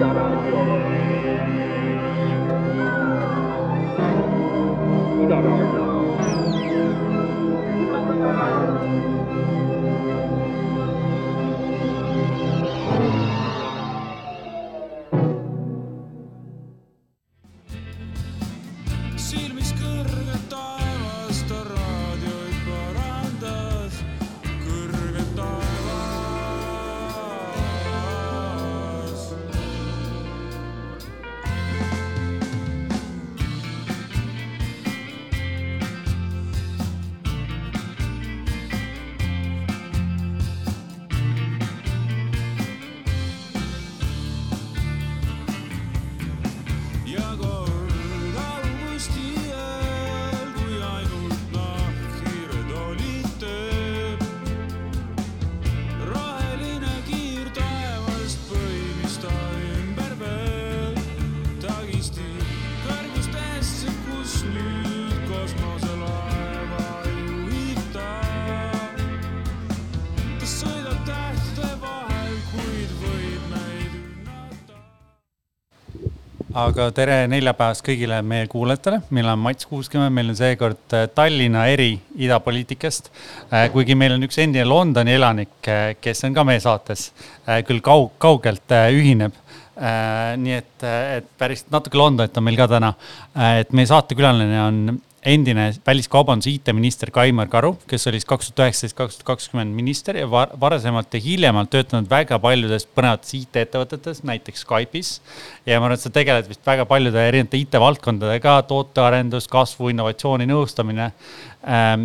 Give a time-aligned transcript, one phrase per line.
[0.00, 0.56] udaraku
[5.20, 5.80] udaraku udaraku
[76.60, 81.66] aga tere neljapäevast kõigile meie kuulajatele, meil on Mats Kuuskümmend, meil on seekord äh, Tallinna
[81.72, 83.10] eri idapoliitikast.
[83.72, 87.10] kuigi meil on üks endine Londoni elanik, kes on ka meie saates,
[87.68, 89.36] küll kaug-, kaugelt äh, ühineb.
[90.36, 90.82] nii et,
[91.16, 92.92] et päris natuke Londonit on meil ka täna.
[93.56, 94.82] et meie saatekülaline on
[95.26, 100.16] endine väliskaubanduse IT-minister Kaimar Karu, kes oli siis kaks tuhat üheksateist, kaks tuhat kakskümmend minister
[100.16, 105.10] ja var- varasemalt ja hiljemalt töötanud väga paljudes põnevates IT-ettevõtetes, näiteks Skype'is.
[105.66, 111.10] ja ma arvan, et sa tegeled vist väga paljude erinevate IT-valdkondadega, tootearendus, kasvu, innovatsiooni nõustamine.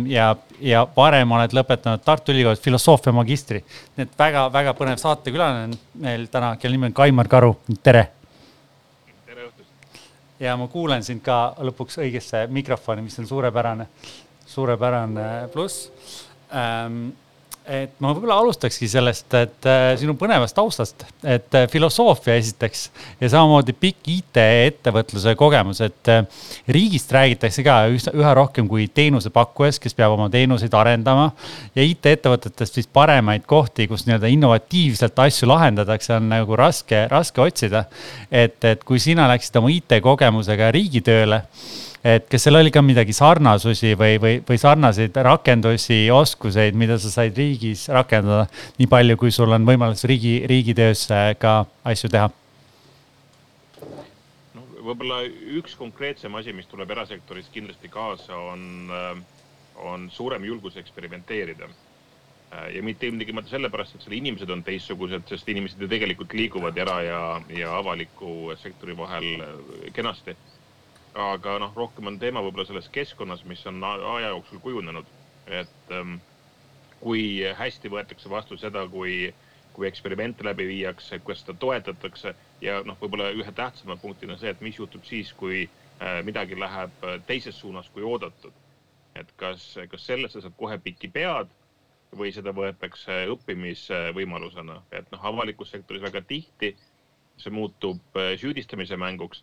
[0.06, 3.64] ja, ja varem oled lõpetanud Tartu Ülikoolis filosoofia magistri.
[3.96, 8.10] nii et väga-väga põnev saatekülaline on meil täna, kelle nimi on Kaimar Karu, tere.
[10.40, 13.88] Ja ma kuulen sind ka lõpuks õigesse mikrofoni, mis on suurepärane,
[14.46, 15.90] suurepärane pluss
[16.54, 17.08] ähm,.
[17.66, 22.82] Et ma võib-olla alustakski sellest, et äh, sinu põnevast taustast, et äh, filosoofia esiteks
[23.20, 26.22] ja samamoodi pikk IT-ettevõtluse kogemus, et äh,
[26.72, 31.30] riigist räägitakse ka üha rohkem kui teenusepakkujast, kes peab oma teenuseid arendama
[31.74, 37.86] ja IT-ettevõtetest vist paremaid kohti, kus nii-öelda innovatiivselt asju lahendatakse, on nagu raske, raske otsida.
[38.30, 41.42] et, et kui sina läksid oma IT-kogemusega riigitööle,
[42.06, 47.10] et kas seal oli ka midagi sarnasusi või, või, või sarnaseid rakendusi, oskuseid, mida sa
[47.10, 48.46] said riigis rakendada,
[48.78, 51.58] nii palju, kui sul on võimalus riigi, riigitöös äh, ka
[51.88, 52.28] asju teha?
[54.54, 55.24] noh, võib-olla
[55.58, 58.92] üks konkreetsem asi, mis tuleb erasektoris kindlasti kaasa, on,
[59.82, 61.68] on suurem julgus eksperimenteerida.
[62.72, 67.02] ja mitte ilmtingimata sellepärast, et seal inimesed on teistsugused, sest inimesed ju tegelikult liiguvad era-
[67.02, 69.42] ja, ja avaliku sektori vahel
[69.92, 70.36] kenasti.
[71.16, 75.08] Aga noh, rohkem on teema võib-olla selles keskkonnas, mis on aja jooksul kujunenud,
[75.48, 76.18] et ähm,
[77.00, 79.32] kui hästi võetakse vastu seda, kui,
[79.76, 82.34] kui eksperimente läbi viiakse, kuidas seda toetatakse
[82.64, 87.04] ja noh, võib-olla ühe tähtsama punktina see, et mis juhtub siis, kui äh, midagi läheb
[87.04, 88.52] äh, teises suunas kui oodatud.
[89.16, 91.48] et kas, kas sellesse saab kohe pikki pead
[92.20, 96.74] või seda võetakse õppimisvõimalusena, et noh, avalikus sektoris väga tihti
[97.40, 99.40] see muutub äh, süüdistamise mänguks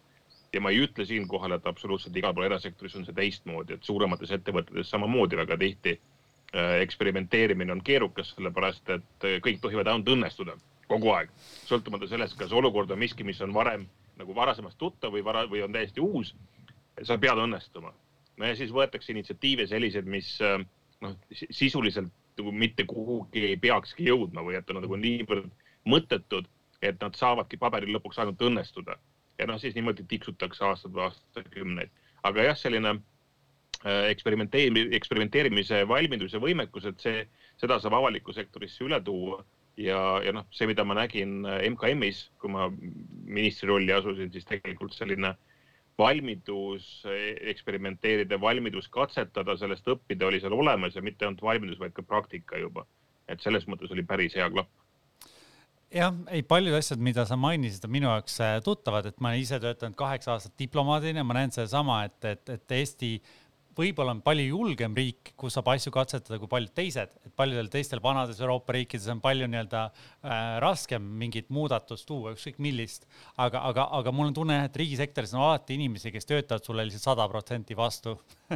[0.53, 4.31] ja ma ei ütle siinkohal, et absoluutselt igal pool erasektoris on see teistmoodi, et suuremates
[4.35, 10.57] ettevõtetes samamoodi väga tihti äh, eksperimenteerimine on keerukas, sellepärast et äh, kõik tohivad ainult õnnestuda
[10.87, 11.31] kogu aeg,
[11.65, 13.87] sõltumata sellest, kas olukord on miski, mis on varem
[14.19, 16.35] nagu varasemast tuttav või vara- või on täiesti uus.
[17.01, 17.93] sa pead õnnestuma.
[18.37, 20.59] no ja siis võetakse initsiatiive selliseid, mis äh,
[21.01, 25.49] noh, sisuliselt nagu mitte kuhugi ei peakski jõudma või et on nagu niivõrd
[25.85, 26.45] mõttetud,
[26.81, 28.97] et nad saavadki paberil lõpuks ainult õnnestuda
[29.39, 31.91] ja noh, siis niimoodi tiksutakse aastaid või aastakümneid.
[32.23, 37.25] aga jah, selline äh, eksperimenteeri-, eksperimenteerimise valmidus ja võimekus, et see,
[37.61, 39.43] seda saab avalikku sektorisse üle tuua
[39.77, 44.47] ja, ja noh, see, mida ma nägin äh, MKM-is, kui ma ministri rolli asusin, siis
[44.49, 45.35] tegelikult selline
[45.97, 51.93] valmidus eh, eksperimenteerida, valmidus katsetada, sellest õppida oli seal olemas ja mitte ainult valmidus, vaid
[51.93, 52.85] ka praktika juba.
[53.31, 54.69] et selles mõttes oli päris hea klapp.
[55.93, 59.59] jah, ei paljud asjad, mida sa mainisid, on minu jaoks äh, tuttavad, et ma ise
[59.61, 63.13] töötanud kaheksa aastat diplomaadina, ma näen sedasama, et, et, et Eesti
[63.77, 68.01] võib-olla on palju julgem riik, kus saab asju katsetada kui paljud teised, et paljudel teistel
[68.03, 73.07] vanades Euroopa riikides on palju nii-öelda äh, raskem mingit muudatust tuua, ükskõik millist.
[73.37, 77.09] aga, aga, aga mul on tunne, et riigisektoris on alati inimesi, kes töötavad sulle lihtsalt
[77.09, 78.17] sada protsenti vastu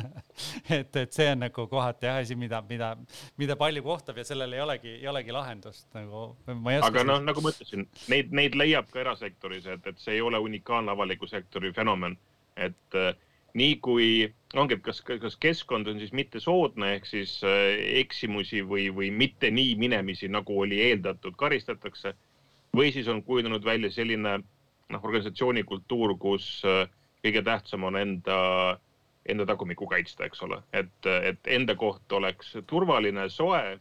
[0.78, 2.94] et, et see on nagu kohati jah asi, mida, mida,
[3.42, 6.30] mida palju kohtab ja sellel ei olegi, ei olegi lahendust nagu.
[6.48, 10.40] aga noh, nagu ma ütlesin, neid, neid leiab ka erasektoris, et, et see ei ole
[10.44, 12.18] unikaalne avaliku sektori fenomen,
[12.58, 13.16] et äh,
[13.58, 18.88] nii kui et kas, kas keskkond on siis mitte soodne ehk siis äh, eksimusi või,
[18.94, 22.14] või mitte nii minemisi, nagu oli eeldatud, karistatakse.
[22.78, 26.86] või siis on kujunenud välja selline noh, organisatsiooni kultuur, kus äh,
[27.26, 28.38] kõige tähtsam on enda,
[29.26, 33.80] enda tagumikku kaitsta, eks ole, et, et enda koht oleks turvaline, soe,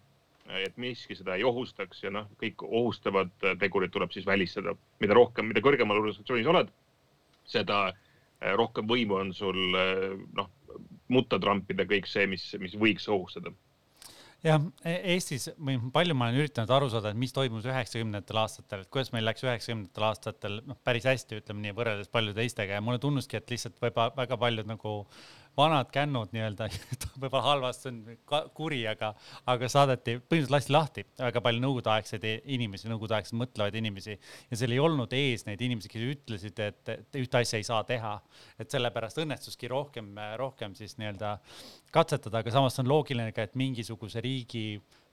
[0.63, 4.77] et miski seda ei ohustaks ja noh, kõik ohustavad tegurid tuleb siis välistada.
[5.01, 6.71] mida rohkem, mida kõrgemal organisatsioonis oled,
[7.47, 7.93] seda
[8.41, 10.51] rohkem võimu on sul eh, noh,
[11.13, 13.53] mutta trampida kõik see, mis, mis võiks ohustada.
[14.45, 18.85] Jah, e-, Eestis või palju ma olen üritanud aru saada, et mis toimus üheksakümnendatel aastatel,
[18.85, 22.77] et kuidas meil läks üheksakümnendatel aastatel noh, päris hästi, ütleme nii, võrreldes paljude teistega.
[22.77, 24.95] Ja mulle tunduski, et lihtsalt võib-olla väga paljud nagu
[25.57, 26.69] vanad kännud nii-öelda
[27.21, 28.01] võib-olla halvasti on
[28.57, 29.13] kuri, aga,
[29.49, 32.27] aga saadeti, põhimõtteliselt lasti lahti väga palju nõukogudeaegseid
[32.57, 34.19] inimesi, nõukogudeaegseid mõtlevaid inimesi.
[34.51, 37.83] ja seal ei olnud ees neid inimesi, kes ütlesid, et, et ühte asja ei saa
[37.89, 38.15] teha.
[38.59, 41.37] et sellepärast õnnestuski rohkem, rohkem siis nii-öelda
[41.93, 44.67] katsetada, aga samas on loogiline ka, et mingisuguse riigi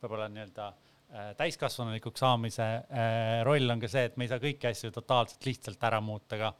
[0.04, 4.74] võib-olla nii-öelda äh, täiskasvanulikuks saamise äh, roll on ka see, et me ei saa kõiki
[4.74, 6.52] asju totaalselt lihtsalt ära muuta ka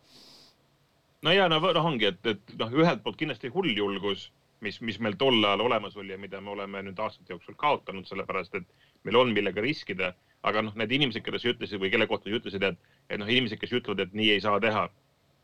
[1.24, 4.28] no ja no, noh, ongi, et, et noh, ühelt poolt kindlasti hulljulgus,
[4.64, 8.08] mis, mis meil tol ajal olemas oli ja mida me oleme nüüd aastate jooksul kaotanud,
[8.10, 8.68] sellepärast et
[9.08, 10.14] meil on, millega riskida.
[10.44, 13.30] aga noh, need inimesed, keda sa ütlesid või kelle kohta sa ütlesid, et, et noh,
[13.32, 14.90] inimesed, kes ütlevad, et nii ei saa teha.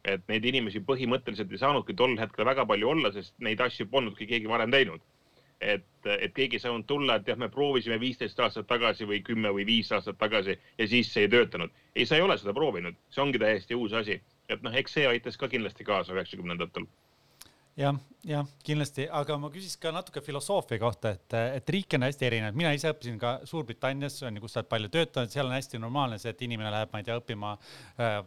[0.07, 4.27] et neid inimesi põhimõtteliselt ei saanudki tol hetkel väga palju olla, sest neid asju polnudki
[4.27, 5.01] keegi varem teinud
[5.61, 9.51] et, et keegi ei saanud tulla, et jah, me proovisime viisteist aastat tagasi või kümme
[9.51, 11.71] või viis aastat tagasi ja siis see ei töötanud.
[11.95, 15.07] ei, sa ei ole seda proovinud, see ongi täiesti uus asi et noh, eks see
[15.07, 16.87] aitas ka kindlasti kaasa üheksakümnendatel
[17.79, 17.95] jah,
[18.27, 22.57] jah, kindlasti, aga ma küsiks ka natuke filosoofia kohta, et, et riike on hästi erinevaid,
[22.59, 25.79] mina ise õppisin ka Suurbritannias, on ju, kus sa oled palju töötanud, seal on hästi
[25.79, 28.17] normaalne see, et inimene läheb, ma ei tea, õppima äh,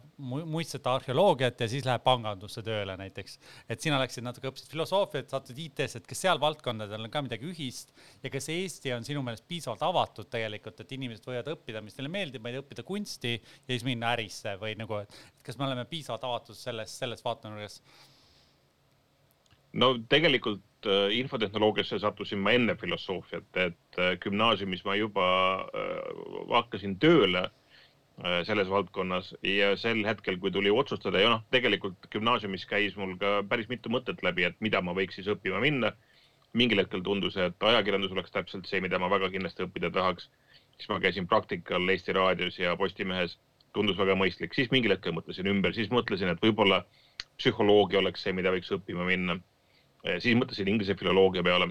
[0.55, 3.37] muistsete arheoloogiat ja siis läheb pangandusse tööle näiteks.
[3.69, 7.49] et sina läksid natuke, õppisid filosoofiat, sattusid IT-sse, et kas seal valdkondadel on ka midagi
[7.51, 11.99] ühist ja kas Eesti on sinu meelest piisavalt avatud tegelikult, et inimesed võivad õppida, mis
[11.99, 15.59] neile meeldib, ma ei tea, õppida kunsti ja siis minna ärisse või nagu, et kas
[15.59, 17.81] me oleme piisavalt avatud selles, selles vaatenurgas?
[19.73, 25.25] No tegelikult äh, infotehnoloogiasse sattusin ma enne filosoofiat, et äh, gümnaasiumis ma juba
[25.65, 25.99] äh,
[26.53, 27.49] hakkasin tööle
[28.45, 33.39] selles valdkonnas ja sel hetkel, kui tuli otsustada ja noh, tegelikult gümnaasiumis käis mul ka
[33.49, 35.89] päris mitu mõtet läbi, et mida ma võiks siis õppima minna.
[36.53, 40.29] mingil hetkel tundus, et ajakirjandus oleks täpselt see, mida ma väga kindlasti õppida tahaks.
[40.77, 43.39] siis ma käisin praktikal Eesti Raadios ja Postimehes,
[43.73, 46.83] tundus väga mõistlik, siis mingil hetkel mõtlesin ümber, siis mõtlesin, et võib-olla
[47.41, 49.39] psühholoogia oleks see, mida võiks õppima minna
[50.03, 51.69] siis mõtlesin inglise filoloogia peale.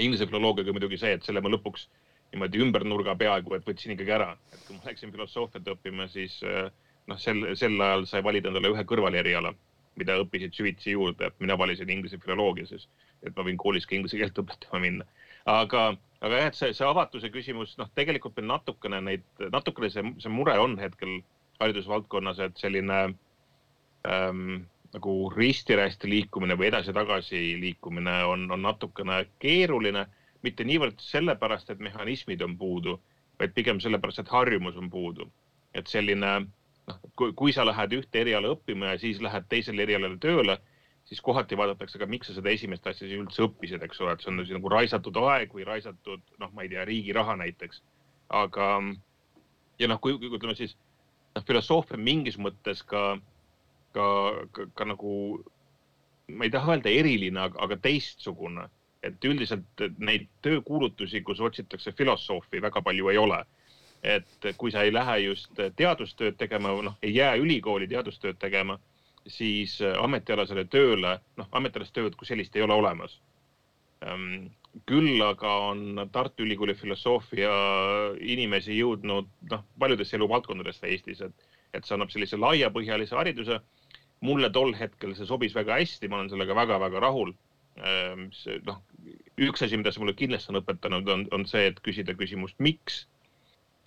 [0.00, 1.88] Inglise filoloogiaga muidugi see, et selle ma lõpuks
[2.32, 6.38] niimoodi ümber nurga peaaegu, et võtsin ikkagi ära, et kui ma läksin filosoofiat õppima, siis
[6.48, 6.70] eh,
[7.10, 9.52] noh, sel, sel ajal sai valida endale ühe kõrvaleriala,
[10.00, 12.88] mida õppisid süvitsi juurde, et mina valisin inglise filoloogia siis,
[13.20, 15.08] et ma võin koolis ka inglise keelt õpetama minna.
[15.50, 15.84] aga,
[16.22, 20.32] aga jah, et see, see avatuse küsimus, noh, tegelikult meil natukene neid, natukene see, see
[20.32, 21.18] mure on hetkel
[21.60, 23.02] haridusvaldkonnas, et selline
[24.08, 30.06] ähm, nagu risti-rästi liikumine või edasi-tagasi liikumine on, on natukene keeruline.
[30.42, 32.96] mitte niivõrd sellepärast, et mehhanismid on puudu,
[33.38, 35.30] vaid pigem sellepärast, et harjumus on puudu.
[35.74, 36.32] et selline
[36.86, 40.58] noh, kui, kui sa lähed ühte eriala õppima ja siis lähed teisele erialale tööle,
[41.08, 44.20] siis kohati vaadatakse ka, miks sa seda esimest asja siis üldse õppisid, eks ole, et
[44.24, 47.82] see on nagu raisatud aeg või raisatud, noh, ma ei tea, riigi raha näiteks.
[48.28, 48.68] aga
[49.78, 50.76] ja noh, kui, ütleme siis
[51.34, 53.16] noh, filosoofia mingis mõttes ka
[53.92, 54.06] ka,
[54.52, 55.14] ka, ka nagu,
[56.28, 58.68] ma ei taha öelda eriline, aga, aga teistsugune.
[59.02, 63.40] et üldiselt neid töökuulutusi, kus otsitakse filosoofi, väga palju ei ole.
[64.02, 68.78] et kui sa ei lähe just teadustööd tegema, noh, ei jää ülikooli teadustööd tegema,
[69.26, 73.20] siis ametialasele tööle, noh, ametialast tööd kui sellist ei ole olemas
[74.02, 74.48] ehm,
[74.88, 77.52] küll aga on Tartu Ülikooli filosoofia
[78.20, 83.60] inimesi jõudnud noh, paljudesse eluvaldkondadesse Eestis, et, et see annab sellise laiapõhjalise hariduse
[84.22, 87.32] mulle tol hetkel see sobis väga hästi, ma olen sellega väga-väga rahul.
[87.82, 88.78] Ehm, see noh,
[89.40, 93.02] üks asi, mida see mulle kindlasti on õpetanud, on, on see, et küsida küsimust, miks.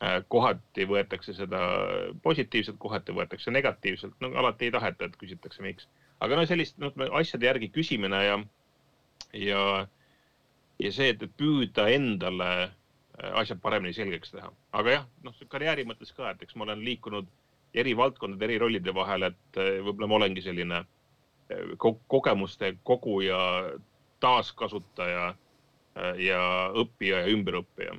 [0.03, 1.61] Ehm, kohati võetakse seda
[2.25, 5.87] positiivselt, kohati võetakse negatiivselt, no alati ei taheta, et küsitakse, miks.
[6.23, 8.35] aga no sellist noh, asjade järgi küsimine ja,
[9.35, 9.61] ja,
[10.79, 12.51] ja see, et püüda endale
[13.39, 17.27] asjad paremini selgeks teha, aga jah, noh, karjääri mõttes ka, et eks ma olen liikunud
[17.75, 20.83] eri valdkondade, eri rollide vahel, et võib-olla ma olengi selline
[21.77, 23.37] ko kogemuste koguja,
[24.23, 25.25] taaskasutaja
[26.19, 26.41] ja
[26.81, 27.97] õppija ja ümberõppija.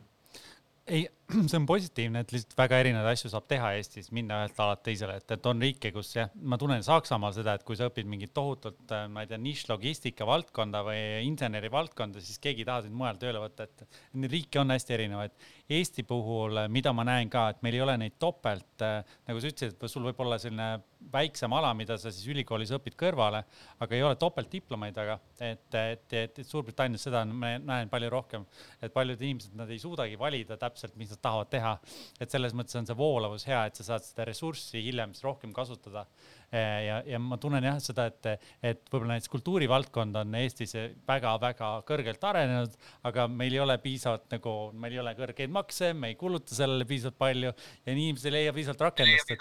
[0.86, 1.06] Ei,
[1.50, 5.16] see on positiivne, et lihtsalt väga erinevaid asju saab teha Eestis, minna ühelt alalt teisele,
[5.18, 8.30] et, et on riike, kus jah, ma tunnen Saksamaal seda, et kui sa õpid mingit
[8.36, 12.98] tohutut, äh, ma ei tea, nišlogistika valdkonda või inseneri valdkonda, siis keegi ei taha sind
[12.98, 15.34] mujal tööle võtta, et neid riike on hästi erinevaid.
[15.76, 19.50] Eesti puhul, mida ma näen ka, et meil ei ole neid topelt, äh, nagu sa
[19.50, 20.76] ütlesid, et sul võib olla selline
[21.12, 23.42] väiksem ala, mida sa siis ülikoolis õpid kõrvale,
[23.82, 28.46] aga ei ole topeltdiplomeid väga, et, et, et, et Suurbritannias seda ma näen palju rohkem,
[28.82, 31.74] et paljud inimesed, nad ei suudagi valida täpselt, mis nad tahavad teha.
[32.20, 35.52] et selles mõttes on see voolavus hea, et sa saad seda ressurssi hiljem siis rohkem
[35.56, 36.06] kasutada.
[36.52, 38.28] ja, ja ma tunnen jah seda, et,
[38.62, 40.76] et võib-olla näiteks kultuurivaldkond on Eestis
[41.08, 42.76] väga-väga kõrgelt arenenud,
[43.08, 46.86] aga meil ei ole piisavalt nagu, meil ei ole kõrgeid makse, me ei kuluta sellele
[46.88, 49.34] piisavalt palju ja inimesed ei leia piisavalt rakendust,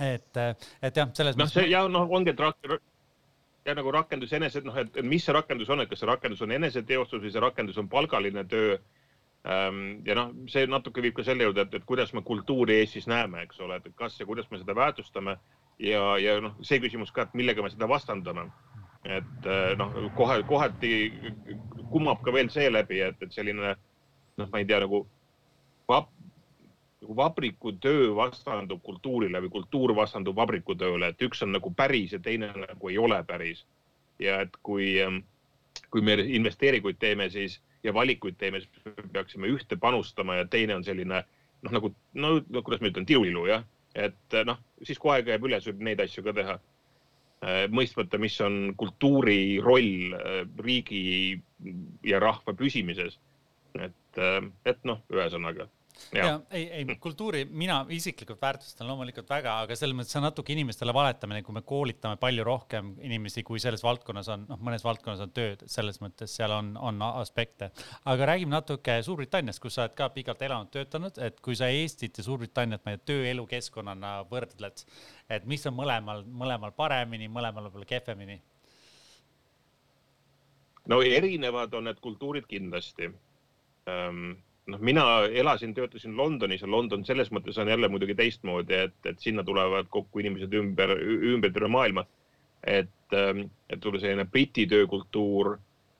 [0.00, 1.68] et, et, et jah, selles no, mõttes.
[1.68, 2.80] ja noh, ongi, et rak-,
[3.66, 6.54] ja nagu rakendus enese, noh, et mis see rakendus on, et kas see rakendus on
[6.56, 8.78] eneseteostus või see rakendus on palgaline töö
[9.44, 13.46] ja noh, see natuke viib ka selle juurde, et, et kuidas me kultuuri Eestis näeme,
[13.46, 15.38] eks ole, et kas ja kuidas me seda väärtustame
[15.80, 18.50] ja, ja noh, see küsimus ka, et millega me seda vastandame.
[19.04, 20.90] et eh, noh, kohe kohati
[21.88, 23.72] kumab ka veel seeläbi, et, et selline
[24.36, 25.06] noh, ma ei tea nagu
[25.88, 26.10] vap,
[27.00, 32.52] nagu vabrikutöö vastandub kultuurile või kultuur vastandub vabrikutööle, et üks on nagu päris ja teine
[32.52, 33.64] nagu ei ole päris.
[34.20, 35.22] ja et kui, ehm,
[35.90, 40.84] kui me investeeringuid teeme, siis ja valikuid teeme, siis peaksime ühte panustama ja teine on
[40.84, 41.22] selline
[41.62, 45.60] noh, nagu no, kuidas ma ütlen, tiluilu jah, et noh, siis kui aega jääb üle,
[45.60, 46.58] siis võib neid asju ka teha.
[47.40, 51.40] Äh, mõistmata, mis on kultuuri roll äh, riigi
[52.04, 53.16] ja rahva püsimises.
[53.80, 55.70] et, äh, et noh, ühesõnaga
[56.14, 60.52] ja, ja ei, ei kultuuri mina isiklikult väärtustan loomulikult väga, aga selles mõttes on natuke
[60.54, 65.22] inimestele valetamine, kui me koolitame palju rohkem inimesi, kui selles valdkonnas on, noh, mõnes valdkonnas
[65.24, 67.70] on tööd, selles mõttes seal on, on aspekte.
[68.10, 72.18] aga räägime natuke Suurbritanniast, kus sa oled ka pikalt elanud, töötanud, et kui sa Eestit
[72.18, 74.84] ja Suurbritanniat, ma ei tea, tööelukeskkonnana võrdled,
[75.30, 78.40] et mis on mõlemal, mõlemal paremini, mõlemal võib-olla kehvemini?
[80.90, 83.10] no erinevad on need kultuurid kindlasti
[83.90, 84.30] um
[84.66, 89.20] noh, mina elasin, töötasin Londonis ja London selles mõttes on jälle muidugi teistmoodi, et, et
[89.20, 90.94] sinna tulevad kokku inimesed ümber,
[91.32, 92.06] ümber terve maailma.
[92.60, 95.54] et, ähm, et võib-olla selline Briti töökultuur,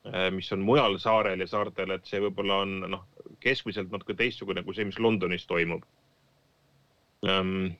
[0.04, 3.06] äh, mis on mujal saarel ja saartel, et see võib-olla on noh,
[3.40, 5.86] keskmiselt natuke teistsugune kui see, mis Londonis toimub
[7.24, 7.70] um,.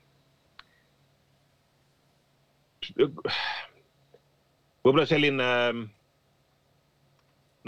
[4.80, 5.50] võib-olla selline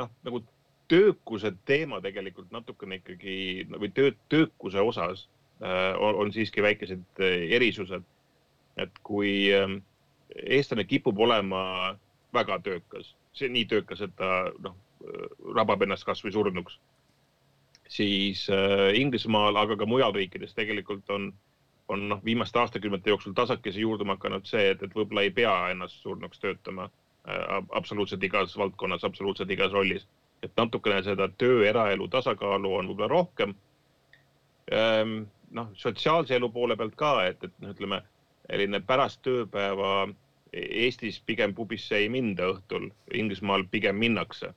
[0.01, 0.41] noh, nagu
[0.93, 3.37] töökuse teema tegelikult natukene ikkagi
[3.73, 5.27] või töö, töökuse osas
[5.65, 8.05] äh, on, on siiski väikesed äh, erisused.
[8.77, 9.69] et kui äh,
[10.47, 11.63] eestlane kipub olema
[12.33, 14.77] väga töökas, see nii töökas, et ta noh,
[15.57, 16.79] rabab ennast kasvõi surnuks,
[17.93, 21.29] siis äh, Inglismaal, aga ka mujal riikides tegelikult on,
[21.93, 26.01] on noh, viimaste aastakümnete jooksul tasakesi juurduma hakanud see, et, et võib-olla ei pea ennast
[26.05, 30.09] surnuks töötama äh, absoluutselt igas valdkonnas, absoluutselt igas rollis
[30.43, 33.55] et natukene seda töö, eraelu tasakaalu on võib-olla rohkem.
[34.73, 35.23] Ehm,
[35.59, 38.03] noh, sotsiaalse elu poole pealt ka, et, et noh, ütleme
[38.49, 40.09] selline pärast tööpäeva
[40.53, 44.53] Eestis pigem pubisse ei minda õhtul, Inglismaal pigem minnakse.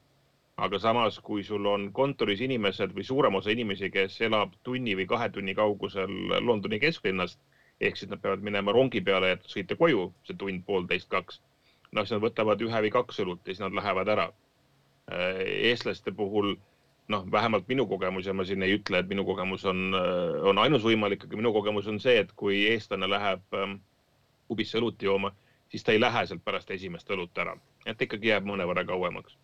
[0.55, 5.05] aga samas, kui sul on kontoris inimesed või suurem osa inimesi, kes elab tunni või
[5.07, 7.39] kahe tunni kaugusel Londoni kesklinnast,
[7.81, 11.41] ehk siis nad peavad minema rongi peale ja sõita koju see tund, poolteist, kaks.
[11.91, 14.29] noh, siis nad võtavad ühe või kaks õlut ja siis nad lähevad ära
[15.11, 16.55] eestlaste puhul
[17.07, 20.59] noh, vähemalt minu kogemus ja ma siin ei ütle, et minu kogemus on, äh, on
[20.61, 23.77] ainus võimalik, aga minu kogemus on see, et kui eestlane läheb ähm,
[24.49, 25.33] pubisse õlut jooma,
[25.69, 29.37] siis ta ei lähe sealt pärast esimest õlut ära, et ikkagi jääb mõnevõrra kauemaks.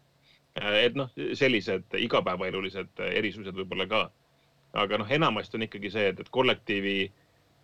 [0.57, 4.03] Äh, et noh, sellised igapäevaelulised erisused võib-olla ka.
[4.73, 7.11] aga noh, enamasti on ikkagi see, et, et kollektiivi,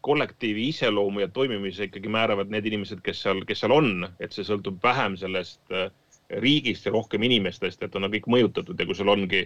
[0.03, 4.43] kollektiivi iseloomu ja toimimise ikkagi määravad need inimesed, kes seal, kes seal on, et see
[4.45, 5.89] sõltub vähem sellest äh,
[6.29, 9.45] riigist ja rohkem inimestest, et on kõik mõjutatud ja kui sul ongi,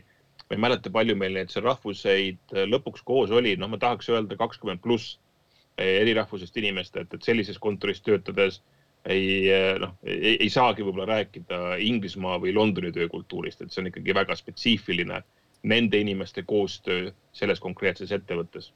[0.50, 4.38] ma ei mäleta, palju meil neid seal rahvuseid lõpuks koos oli, noh, ma tahaks öelda
[4.40, 5.20] kakskümmend pluss
[5.78, 8.62] eri rahvusest inimest, et, et sellises kontoris töötades
[9.10, 9.50] ei
[9.82, 14.38] noh, ei, ei saagi võib-olla rääkida Inglismaa või Londoni töökultuurist, et see on ikkagi väga
[14.38, 15.22] spetsiifiline
[15.70, 18.72] nende inimeste koostöö selles konkreetses ettevõttes.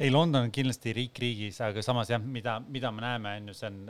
[0.00, 3.56] Ei, London on kindlasti riik riigis, aga samas jah, mida, mida me näeme, on ju,
[3.56, 3.82] see on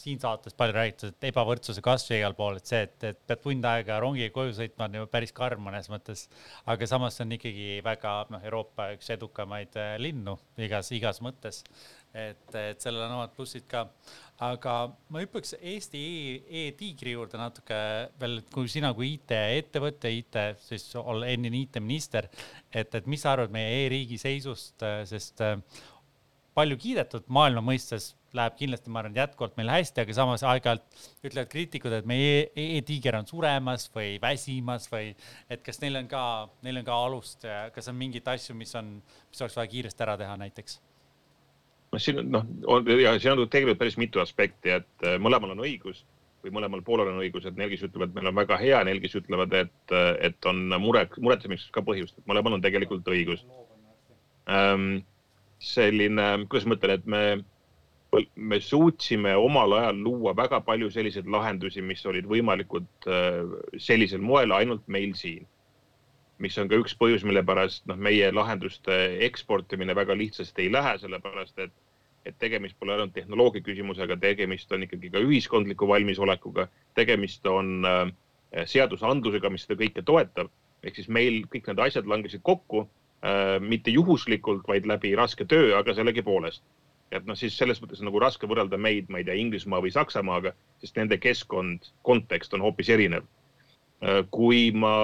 [0.00, 3.66] siin saates palju räägitud, et ebavõrdsuse kasv igal pool, et see, et, et pead tund
[3.68, 6.26] aega rongiga koju sõitma, on ju päris karm mõnes mõttes.
[6.70, 11.62] aga samas see on ikkagi väga noh, Euroopa üks edukamaid äh, linnu igas, igas mõttes.
[12.14, 13.84] et, et sellel on omad plussid ka.
[14.42, 14.74] aga
[15.08, 16.00] ma hüppaks Eesti
[16.64, 17.80] e-tiigri e juurde natuke
[18.20, 22.28] veel, kui sina kui IT-ettevõte, IT, siis olla endine IT-minister,
[22.72, 25.44] et, et mis sa arvad meie e-riigi seisust, sest
[26.56, 31.50] palju kiidetud maailma mõistes läheb kindlasti, ma arvan, jätkuvalt meil hästi, aga samas aeg-ajalt ütlevad
[31.50, 35.10] kriitikud, et meie e-tiiger on suremas või väsimas või
[35.50, 36.22] et kas neil on ka,
[36.66, 40.16] neil on ka alust, kas on mingeid asju, mis on, mis oleks vaja kiiresti ära
[40.20, 40.78] teha näiteks?
[41.90, 45.64] no siin noh, on ja siin on tegelikult päris mitu aspekti, et äh, mõlemal on
[45.66, 46.04] õigus
[46.44, 49.00] või mõlemal poolel on õigus, et neil, kes ütlevad, et meil on väga hea, neil,
[49.02, 49.94] kes ütlevad, et,
[50.24, 53.42] et on mure, muretsemiseks ka põhjust, et mõlemal on tegelikult õigus
[55.60, 57.22] selline, kuidas ma ütlen, et me,
[58.34, 64.54] me suutsime omal ajal luua väga palju selliseid lahendusi, mis olid võimalikud äh, sellisel moel
[64.56, 65.46] ainult meil siin.
[66.40, 68.94] mis on ka üks põhjus, mille pärast noh, meie lahenduste
[69.26, 71.74] eksportimine väga lihtsasti ei lähe, sellepärast et,
[72.24, 78.06] et tegemist pole ainult tehnoloogia küsimusega, tegemist on ikkagi ka ühiskondliku valmisolekuga, tegemist on äh,
[78.64, 80.48] seadusandlusega, mis seda kõike toetab.
[80.82, 82.86] ehk siis meil kõik need asjad langesid kokku
[83.20, 86.62] Äh, mitte juhuslikult, vaid läbi raske töö, aga sellegipoolest.
[87.10, 90.54] Et noh, siis selles mõttes nagu raske võrrelda meid, ma ei tea, Inglismaa või Saksamaaga,
[90.82, 93.26] sest nende keskkond, kontekst on hoopis erinev.
[94.02, 94.94] Äh, kui ma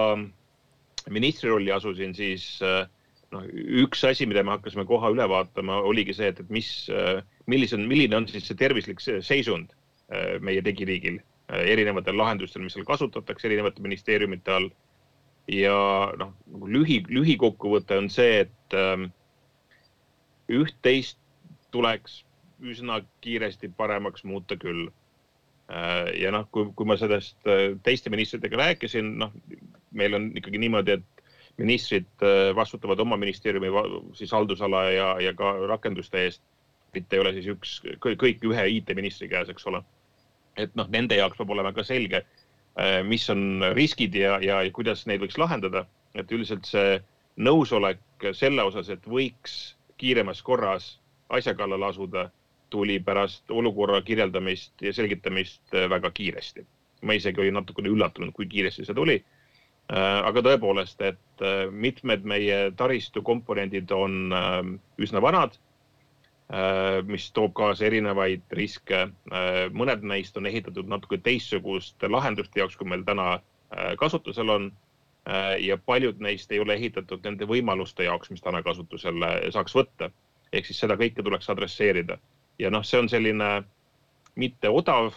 [1.13, 2.85] ministri rolli asusin, siis äh,
[3.35, 3.47] noh,
[3.83, 6.71] üks asi, mida me hakkasime kohe üle vaatama, oligi see, et, et mis,
[7.51, 9.75] millise, milline on siis see tervislik seisund
[10.39, 11.17] meie digiriigil
[11.51, 14.69] erinevatel lahendustel, mis seal kasutatakse erinevate ministeeriumite all
[15.51, 15.77] ja
[16.19, 19.09] noh, nagu lühi, lühikokkuvõte on see, et ähm,
[20.51, 21.19] üht-teist
[21.76, 22.23] tuleks
[22.64, 24.88] üsna kiiresti paremaks muuta küll
[25.68, 26.14] äh,.
[26.23, 29.35] ja noh, kui, kui ma sellest äh, teiste ministritega rääkisin, noh,
[29.97, 31.25] meil on ikkagi niimoodi, et
[31.61, 33.73] ministrid äh, vastutavad oma ministeeriumi
[34.16, 36.42] siis haldusala ja, ja ka rakenduste eest.
[36.97, 39.83] mitte ei ole siis üks, kõik ühe IT-ministri käes, eks ole.
[40.56, 42.25] et noh, nende jaoks peab olema ka selge
[43.09, 45.87] mis on riskid ja, ja kuidas neid võiks lahendada.
[46.16, 46.99] et üldiselt see
[47.37, 52.30] nõusolek selle osas, et võiks kiiremas korras asja kallale asuda,
[52.71, 56.67] tuli pärast olukorra kirjeldamist ja selgitamist äh, väga kiiresti.
[57.02, 59.17] ma isegi olin natukene üllatunud, kui kiiresti see tuli.
[59.93, 64.32] Äh, aga tõepoolest, et mitmed meie taristu komponendid on
[64.99, 65.58] üsna vanad
[66.47, 68.99] Äh, mis toob kaasa erinevaid riske.
[69.34, 74.73] Äh, mõned neist on ehitatud natuke teistsuguste lahenduste jaoks, kui meil täna äh, kasutusel on.
[75.58, 80.06] ja paljud neist ei ole ehitatud nende võimaluste jaoks, mis täna kasutusele saaks võtta.
[80.58, 82.19] Ehk siis seda kõike tuleks adresseerida.
[82.58, 83.50] Ja noh, see on selline
[84.36, 85.14] mitte odav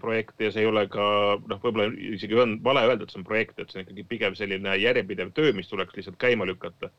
[0.00, 1.04] projekt ja see ei ole ka
[1.50, 4.36] noh, võib-olla isegi on vale öelda, et see on projekt, et see on ikkagi pigem
[4.38, 6.92] selline järjepidev töö, mis tuleks lihtsalt käima lükata.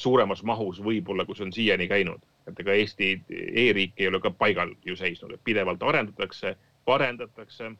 [0.00, 2.22] Suuremas mahus võib-olla, kui see on siiani käinud.
[2.48, 6.54] Et ega Eesti e-riik ei ole ka paigal ju seisnud, et pidevalt arendatakse,
[6.88, 7.72] parendatakse,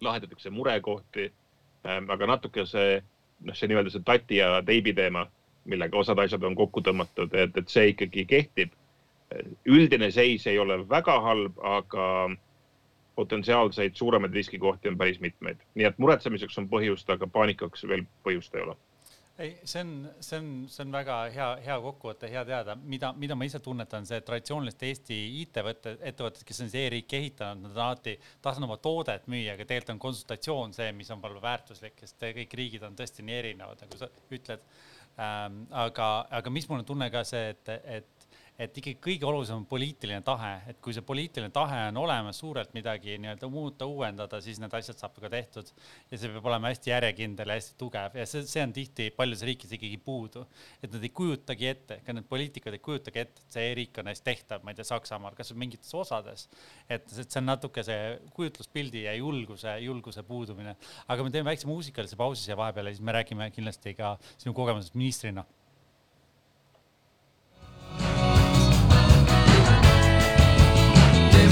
[0.00, 1.26] lahendatakse murekohti.
[1.84, 3.02] Ähm, aga natuke see,
[3.44, 5.26] noh, see nii-öelda see tati ja teibi teema,
[5.64, 8.76] millega osad asjad on kokku tõmmatud, et, et see ikkagi kehtib.
[9.66, 12.06] üldine seis ei ole väga halb, aga
[13.14, 18.54] potentsiaalseid suuremaid riskikohti on päris mitmeid, nii et muretsemiseks on põhjust, aga paanikaks veel põhjust
[18.56, 18.76] ei ole.
[19.40, 23.36] Ei, see on, see on, see on väga hea, hea kokkuvõte, hea teada, mida, mida
[23.38, 28.18] ma ise tunnetan, see traditsioonilised Eesti IT-võtted, ettevõtted, kes on siis e-riiki ehitanud, nad alati
[28.44, 32.56] tahtnud oma toodet müüa, aga tegelikult on konsultatsioon see, mis on palju väärtuslik, sest kõik
[32.60, 34.66] riigid on tõesti nii erinevad, nagu sa ütled
[35.18, 35.66] ähm,.
[35.70, 38.19] aga, aga mis mul on tunne ka see, et, et
[38.60, 42.74] et ikkagi kõige olulisem on poliitiline tahe, et kui see poliitiline tahe on olemas suurelt
[42.76, 45.70] midagi nii-öelda muuta, uuendada, siis need asjad saab ka tehtud.
[46.10, 49.44] ja see peab olema hästi järjekindel ja hästi tugev ja see, see on tihti paljudes
[49.48, 50.44] riikides ikkagi puudu.
[50.82, 54.10] et nad ei kujutagi ette, ka need poliitikud ei kujutagi ette, et see e-riik on
[54.12, 56.48] hästi tehtav, ma ei tea, Saksamaal, kasvõi mingites osades.
[56.88, 60.76] et see on natuke see kujutluspildi ja julguse, julguse puudumine.
[61.08, 64.52] aga me teeme väikse muusikalise pausi siia vahepeal ja siis me räägime kindlasti ka sinu
[64.56, 65.46] kogemusest ministrina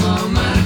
[0.09, 0.58] my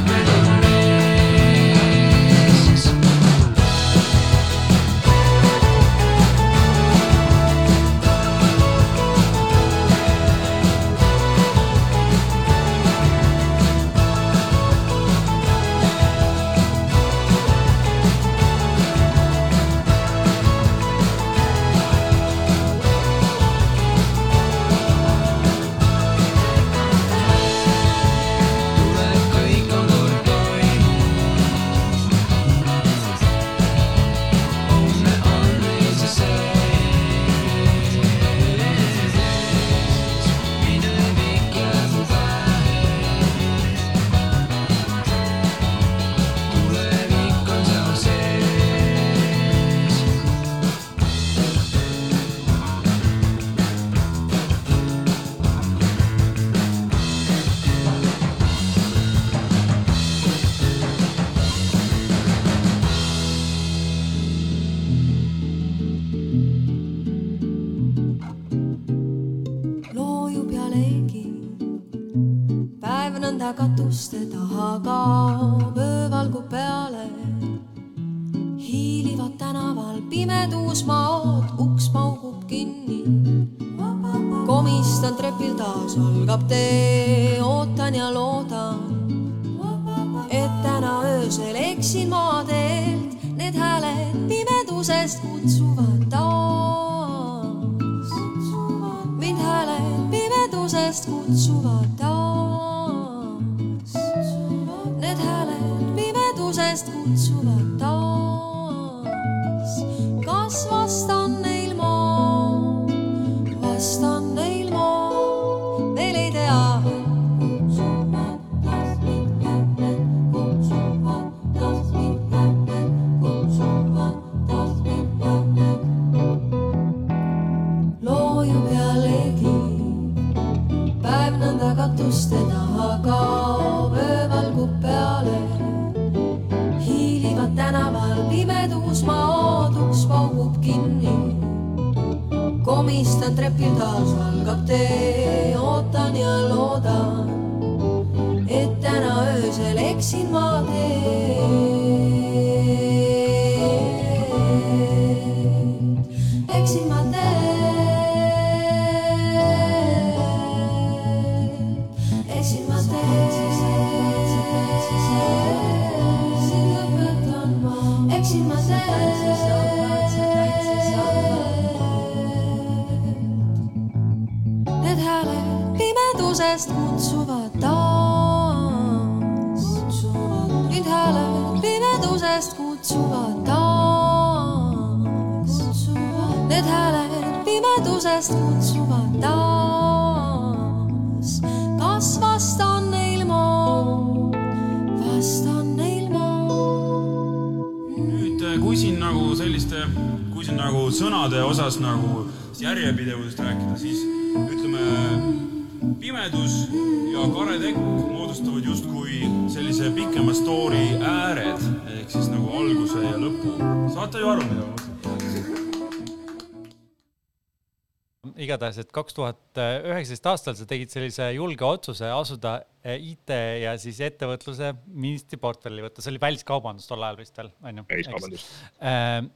[218.64, 223.74] igatahes, et kaks tuhat üheksateist aastal sa tegid sellise julge otsuse asuda eh, IT ja
[223.82, 227.86] siis ettevõtluse ministri portfelli võtta, see oli väliskaubandus tol ajal vist veel, onju?
[227.90, 228.48] väliskaubandus.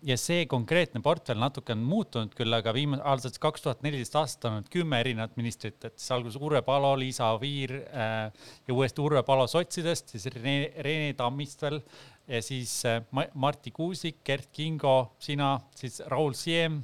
[0.10, 4.50] ja see konkreetne portfell natuke on muutunud küll, aga viimase, aastast kaks tuhat neliteist aastat
[4.50, 9.04] on olnud kümme erinevat ministrit, et siis alguses Urve Palo, Liisa Oviir äh, ja uuesti
[9.04, 11.82] Urve Palo sotsidest, siis Rene, Rene Tammistel
[12.28, 12.82] ja siis
[13.16, 16.82] Ma- Marti Kuusik, Gert Kingo, sina, siis Raul Siem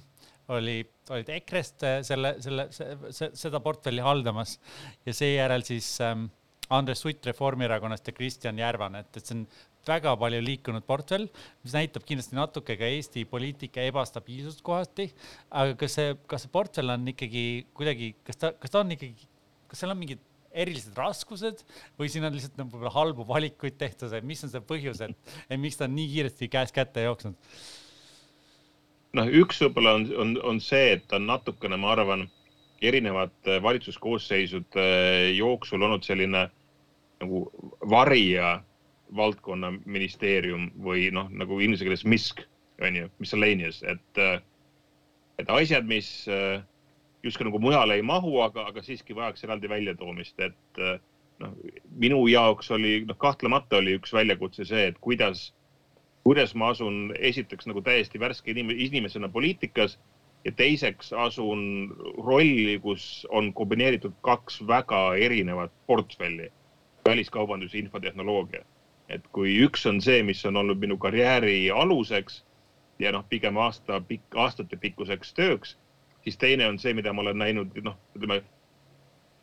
[0.54, 2.68] oli, olid EKRE-st äh, selle, selle,
[3.12, 4.58] seda portfelli haldamas
[5.08, 6.30] ja seejärel siis ähm,
[6.74, 9.46] Andres Sutt Reformierakonnast ja Kristjan Järvan, et, et see on
[9.88, 11.28] väga palju liikunud portfell,
[11.64, 15.10] mis näitab kindlasti natuke ka Eesti poliitika ebastabiilsust kohati.
[15.52, 17.44] aga kas see, kas see portfell on ikkagi
[17.76, 19.28] kuidagi, kas ta, kas ta on ikkagi,
[19.68, 21.64] kas seal on mingid erilised raskused
[22.00, 25.32] või siin on lihtsalt nagu võib-olla halbu valikuid tehtud, et mis on see põhjus, et,
[25.50, 27.56] et miks ta on nii kiiresti käest kätte jooksnud?
[29.18, 32.28] noh, üks võib-olla on, on, on see, et on natukene, ma arvan,
[32.84, 34.86] erinevate valitsuskoosseisude
[35.38, 36.48] jooksul olnud selline
[37.22, 37.46] nagu
[37.90, 38.58] varija
[39.16, 42.44] valdkonna ministeerium või noh, nagu inglise keeles misk
[42.84, 44.22] on ju, miscellaneous, et,
[45.40, 46.64] et asjad, mis äh,
[47.24, 50.98] justkui nagu mujale ei mahu, aga, aga siiski vajaks eraldi väljatoomist, et äh,
[51.44, 51.54] noh,
[52.02, 55.52] minu jaoks oli noh, kahtlemata oli üks väljakutse see, et kuidas
[56.24, 59.98] kuidas ma asun esiteks nagu täiesti värske inim inimesena poliitikas
[60.46, 61.64] ja teiseks asun
[62.26, 66.52] rolli, kus on kombineeritud kaks väga erinevat portfelli,
[67.06, 68.64] väliskaubandus ja infotehnoloogia.
[69.10, 72.44] et kui üks on see, mis on olnud minu karjääri aluseks
[73.00, 75.76] ja noh, pigem aasta pikk, aastatepikkuseks tööks,
[76.24, 78.40] siis teine on see, mida ma olen näinud, noh, ütleme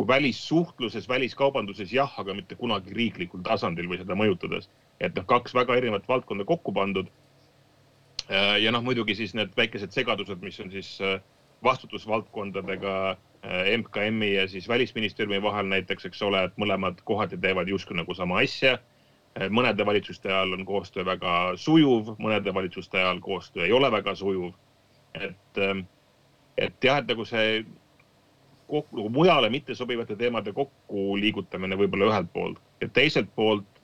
[0.09, 5.77] välissuhtluses, väliskaubanduses jah, aga mitte kunagi riiklikul tasandil või seda mõjutades et noh, kaks väga
[5.81, 7.09] erinevat valdkonda kokku pandud.
[8.63, 11.17] ja noh, muidugi siis need väikesed segadused, mis on siis äh,
[11.67, 17.97] vastutusvaldkondadega äh, MKM-i ja siis välisministeeriumi vahel näiteks, eks ole, et mõlemad kohati teevad justkui
[17.99, 18.79] nagu sama asja.
[19.51, 24.55] mõnede valitsuste ajal on koostöö väga sujuv, mõnede valitsuste ajal koostöö ei ole väga sujuv.
[25.15, 25.59] et,
[26.57, 27.65] et jah, et nagu see
[28.67, 33.80] kokku, nagu mujale mittesobivate teemade kokku liigutamine võib-olla ühelt poolt ja teiselt poolt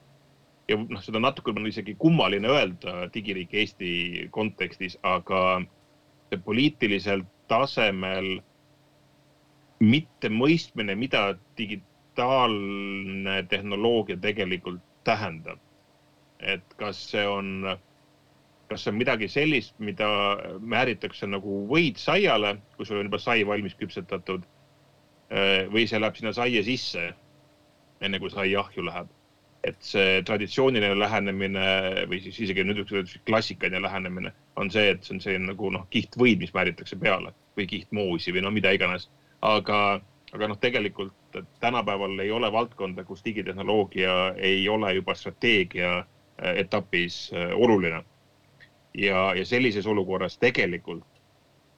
[0.69, 5.63] ja noh, seda natuke on isegi kummaline öelda digiriik Eesti kontekstis, aga
[6.45, 8.41] poliitilisel tasemel
[9.81, 11.83] mittemõistmine, mida digi,
[12.17, 15.59] digitaalne tehnoloogia tegelikult tähendab.
[16.41, 17.79] et kas see on,
[18.69, 20.07] kas see on midagi sellist, mida
[20.61, 24.45] määritakse nagu võid saiale, kui sul on juba sai valmis küpsetatud
[25.73, 27.07] või see läheb sinna saia sisse,
[28.01, 29.09] enne kui sai ahju läheb.
[29.67, 31.69] Et see traditsiooniline lähenemine
[32.11, 35.87] või siis isegi nüüd üks klassikaline lähenemine on see, et see on selline nagu noh,
[35.91, 39.09] kihtvõid, mis määritakse peale või kihtmoosi või no mida iganes.
[39.43, 40.01] aga,
[40.33, 46.05] aga noh, tegelikult tänapäeval ei ole valdkonda, kus digitehnoloogia ei ole juba strateegia
[46.39, 48.05] etapis oluline.
[48.95, 51.05] ja, ja sellises olukorras tegelikult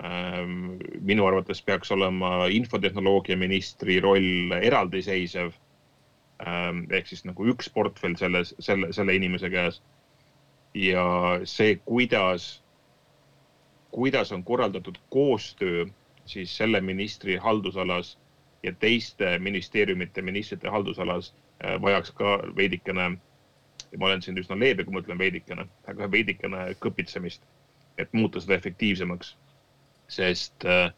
[0.05, 5.51] ähm, minu arvates peaks olema infotehnoloogia ministri roll eraldiseisev.
[6.46, 9.83] Ehk siis nagu üks portfell selles, selle, selle inimese käes.
[10.74, 11.05] ja
[11.48, 12.62] see, kuidas,
[13.90, 15.87] kuidas on korraldatud koostöö
[16.27, 18.18] siis selle ministri haldusalas
[18.62, 23.09] ja teiste ministeeriumite ministrite haldusalas äh, vajaks ka veidikene,
[23.98, 27.42] ma olen siin üsna leebe, kui ma ütlen veidikene, aga veidikene kõpitsemist,
[27.98, 29.37] et muuta seda efektiivsemaks.
[30.09, 30.92] sest äh,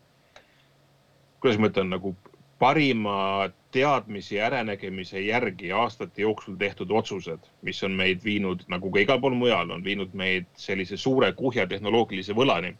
[1.40, 2.14] kuidas ma ütlen, nagu
[2.58, 9.02] parima teadmise ja äranägemise järgi aastate jooksul tehtud otsused, mis on meid viinud, nagu ka
[9.02, 12.74] igal pool mujal, on viinud meid sellise suure kuhja tehnoloogilise võlani,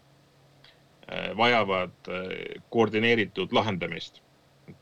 [1.37, 2.11] vajavad
[2.71, 4.21] koordineeritud lahendamist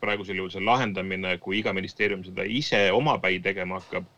[0.01, 4.09] praegusel juhul see lahendamine, kui iga ministeerium seda ise omapäi tegema hakkab,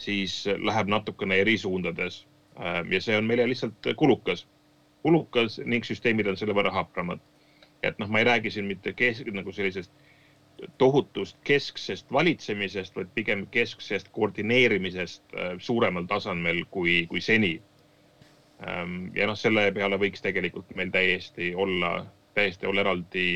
[0.00, 2.24] siis läheb natukene eri suundades.
[2.90, 4.46] ja see on meile lihtsalt kulukas,
[5.02, 7.20] kulukas ning süsteemid on selle võrra hapramad.
[7.82, 9.90] et noh, ma ei räägi siin mitte kesk, nagu sellisest
[10.78, 17.54] tohutust kesksest valitsemisest, vaid pigem kesksest koordineerimisest suuremal tasemel kui, kui seni.
[19.14, 23.26] ja noh, selle peale võiks tegelikult meil täiesti olla, täiesti olla eraldi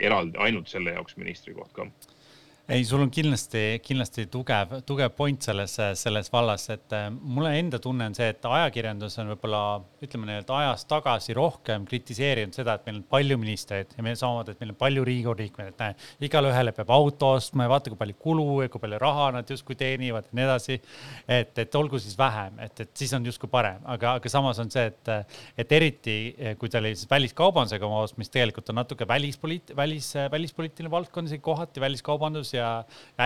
[0.00, 1.86] eraldi ainult selle jaoks ministrikoht ka
[2.72, 7.76] ei, sul on kindlasti, kindlasti tugev, tugev point selles, selles vallas, et äh, mulle enda
[7.82, 9.60] tunne on see, et ajakirjandus on võib-olla
[10.02, 14.54] ütleme nii-öelda ajas tagasi rohkem kritiseerinud seda, et meil on palju ministreid ja meil samamoodi,
[14.54, 15.96] et meil on palju Riigikogu liikmeid, et näe,
[16.28, 19.52] igale ühele peab auto ostma ja vaata, kui palju kulu ja kui palju raha nad
[19.52, 20.80] justkui teenivad ja nii edasi.
[21.28, 24.72] et, et olgu siis vähem, et, et siis on justkui parem, aga, aga samas on
[24.72, 25.12] see, et,
[25.60, 26.16] et eriti
[26.60, 31.44] kui ta oli siis väliskaubandusega koos, mis tegelikult on natuke välispoliit-, välis, välispoliitiline valdkond isegi
[31.44, 32.61] kohati, väliskaubandus ja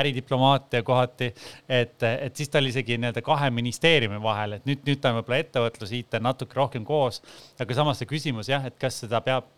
[0.01, 1.33] äridiplomaatia kohati.
[1.69, 5.21] et, et siis ta oli isegi nii-öelda kahe ministeeriumi vahel, et nüüd, nüüd ta on
[5.21, 7.23] võib-olla ettevõtlus, IT natuke rohkem koos.
[7.61, 9.51] aga samas see küsimus jah, et kas seda peab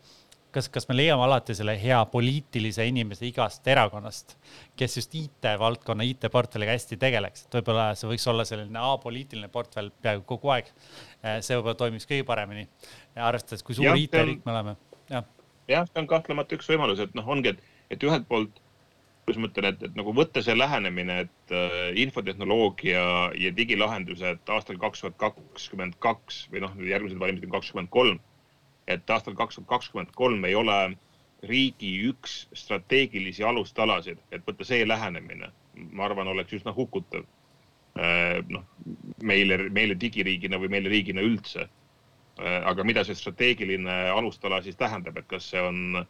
[0.54, 4.34] kas, kas me leiame alati selle hea poliitilise inimese igast erakonnast,
[4.78, 10.24] kes just IT-valdkonna, IT-portfelliga hästi tegeleks, et võib-olla see võiks olla selline apoliitiline portfell peaaegu
[10.28, 10.70] kogu aeg.
[11.40, 12.68] see võib-olla toimiks kõige paremini,
[13.16, 14.76] arvestades, kui suur IT-riik me oleme,
[15.10, 15.26] jah.
[15.68, 18.62] jah, see on kahtlemata üks võimalus, et noh, ongi, et, et ühelt poolt
[19.28, 23.02] kuidas ma ütlen, et, et nagu võtta see lähenemine, et äh, infotehnoloogia
[23.36, 28.22] ja digilahendused aastal kaks tuhat kakskümmend kaks või noh, järgmised valimised on kakskümmend kolm.
[28.88, 30.78] et aastal kaks tuhat kakskümmend kolm ei ole
[31.44, 35.52] riigi üks strateegilisi alustalasid, et võtta see lähenemine,
[35.92, 37.26] ma arvan, oleks üsna hukutav
[38.00, 38.40] äh,.
[38.48, 38.64] noh,
[39.20, 42.62] meile, meile digiriigina või meile riigina üldse äh,.
[42.64, 46.06] aga mida see strateegiline alustala siis tähendab, et kas see on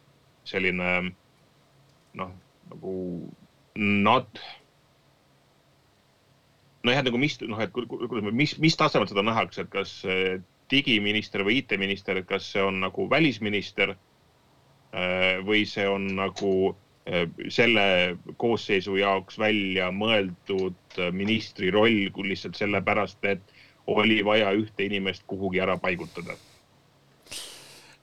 [0.47, 1.01] selline
[2.15, 2.39] noh
[2.71, 2.95] nagu
[3.79, 4.41] nad,
[6.85, 9.95] nojah, nagu mis, noh, et kuidas, mis, mis tasemel seda nähakse, et kas
[10.71, 16.53] digiminister või IT-minister, et kas see on nagu välisminister äh, või see on nagu
[17.09, 23.57] äh, selle koosseisu jaoks välja mõeldud ministri roll lihtsalt sellepärast, et
[23.89, 26.37] oli vaja ühte inimest kuhugi ära paigutada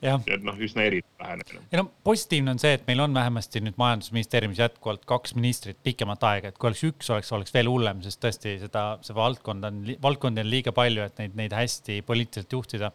[0.06, 1.62] et noh, üsna erinev lähenemine.
[1.72, 6.24] ja no positiivne on see, et meil on vähemasti nüüd majandusministeeriumis jätkuvalt kaks ministrit pikemat
[6.30, 9.82] aega, et kui oleks üks, oleks, oleks veel hullem, sest tõesti seda, see valdkond on,
[10.04, 12.92] valdkondi on liiga palju, et neid, neid hästi poliitiliselt juhtida.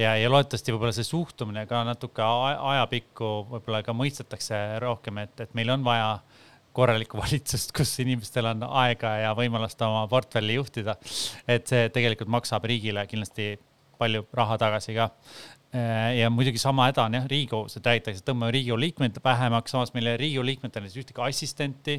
[0.00, 5.58] ja, ja loodetavasti võib-olla see suhtumine ka natuke ajapikku võib-olla ka mõistetakse rohkem, et, et
[5.58, 6.14] meil on vaja
[6.72, 10.96] korralikku valitsust, kus inimestel on aega ja võimalust oma portfelli juhtida.
[11.48, 13.56] et see tegelikult maksab riigile kindlasti
[14.00, 15.10] palju raha tagasi ka.
[15.70, 19.92] Äh, ja muidugi sama häda on jah, Riigikogus, räägitakse, et tõmbame Riigikogu liikmeid vähemaks, samas
[19.94, 21.94] meil Riigikogu liikmetel ei ole ühtegi assistenti.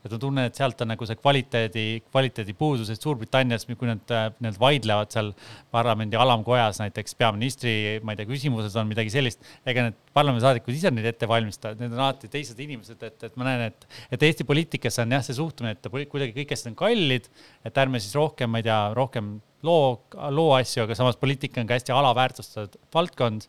[0.00, 4.14] et ma tunnen, et sealt on nagu see kvaliteedi, kvaliteedi puudus, et Suurbritannias, kui nad
[4.16, 5.28] äh, nii-öelda vaidlevad seal
[5.68, 9.44] parlamendi alamkojas näiteks peaministri, ma ei tea, küsimuses on midagi sellist.
[9.68, 13.50] ega need parlamendisaadikud ise neid ette valmistavad, need on alati teised inimesed, et, et ma
[13.50, 17.28] näen, et, et Eesti poliitikas on jah, see suhtumine, et kuidagi kõik asjad on kallid.
[17.68, 19.34] et ärme siis rohkem, ma ei tea, rohkem
[19.66, 20.00] loo,
[20.32, 23.46] loo asju, aga samas poliitika on ka hästi alaväärtustatud valdkond.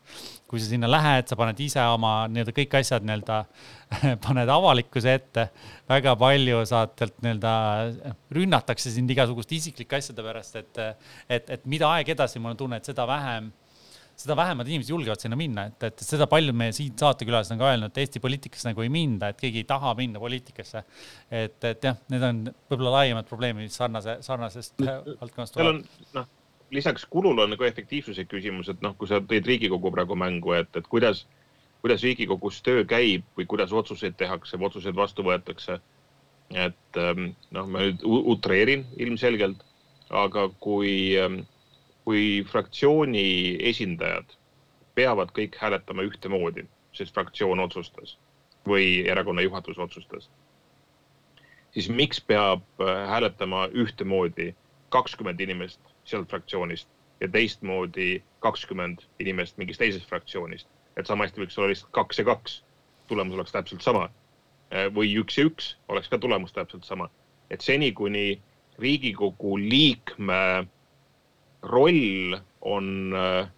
[0.52, 3.38] kui sa sinna lähed, sa paned ise oma nii-öelda kõik asjad nii-öelda,
[4.26, 5.48] paned avalikkuse ette.
[5.90, 7.54] väga palju saad sealt nii-öelda,
[8.36, 10.84] rünnatakse sind igasuguste isiklike asjade pärast, et,
[11.30, 13.52] et, et mida aeg edasi, mul on tunne, et seda vähem
[14.22, 17.72] seda vähemad inimesed julgevad sinna minna, et, et seda paljud meie siin saatekülalised on ka
[17.72, 20.84] öelnud, et Eesti poliitikasse nagu ei minda, et keegi ei taha minna poliitikasse.
[21.32, 25.60] et, et jah, need on võib-olla laiemad probleemid sarnase, sarnasest valdkonnast.
[25.62, 25.84] on
[26.18, 26.30] noh,
[26.72, 30.70] lisaks kulul on nagu efektiivsuse küsimus, et noh, kui sa tõid Riigikogu praegu mängu, et,
[30.78, 31.26] et kuidas,
[31.84, 35.82] kuidas Riigikogus töö käib või kuidas otsuseid tehakse või otsuseid vastu võetakse.
[36.52, 36.98] et
[37.56, 39.62] noh, ma nüüd utreerin ilmselgelt,
[40.12, 41.16] aga kui
[42.06, 44.34] kui fraktsiooni esindajad
[44.96, 46.66] peavad kõik hääletama ühtemoodi,
[46.98, 48.18] sest fraktsioon otsustas
[48.68, 50.30] või erakonna juhatus otsustas,
[51.74, 54.52] siis miks peab äh, hääletama ühtemoodi
[54.90, 56.90] kakskümmend inimest sealt fraktsioonist
[57.22, 62.28] ja teistmoodi kakskümmend inimest mingist teisest fraktsioonist, et sama hästi võiks olla lihtsalt kaks ja
[62.28, 62.60] kaks,
[63.08, 64.10] tulemus oleks täpselt sama.
[64.74, 67.10] Äh, või üks ja üks oleks ka tulemus täpselt sama,
[67.50, 68.42] et seni, kuni
[68.82, 70.68] Riigikogu liikme
[71.62, 73.50] roll on äh,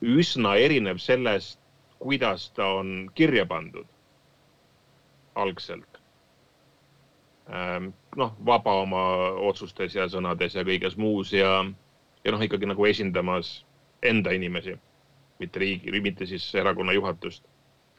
[0.00, 1.58] üsna erinev sellest,
[2.00, 3.86] kuidas ta on kirja pandud
[5.34, 6.00] algselt.
[7.50, 9.02] Ähm, noh, vaba oma
[9.50, 11.64] otsustes ja sõnades ja kõiges muus ja,
[12.24, 13.64] ja noh, ikkagi nagu esindamas
[14.06, 14.76] enda inimesi,
[15.42, 17.44] mitte riigi, mitte siis erakonna juhatust.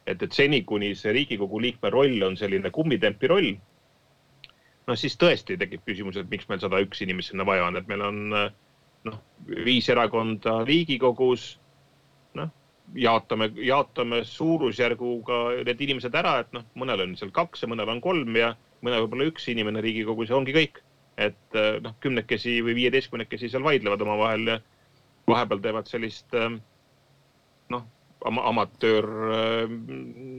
[0.06, 3.52] et, et seni, kuni see Riigikogu liikme roll on selline kummitempi roll,
[4.86, 7.86] no siis tõesti tekib küsimus, et miks meil sada üks inimest sinna vaja on, et
[7.86, 8.48] meil on äh,
[9.08, 9.18] noh,
[9.66, 11.46] viis erakonda Riigikogus,
[12.38, 12.50] noh,
[12.94, 18.02] jaotame, jaotame suurusjärguga need inimesed ära, et noh, mõnel on seal kaks ja mõnel on
[18.04, 20.82] kolm ja mõnel võib-olla üks inimene Riigikogus ja ongi kõik.
[21.20, 24.54] et noh, kümnekesi või viieteistkümnekesi seal vaidlevad omavahel ja
[25.28, 26.32] vahepeal teevad sellist
[27.68, 27.82] noh,
[28.24, 29.08] amatöör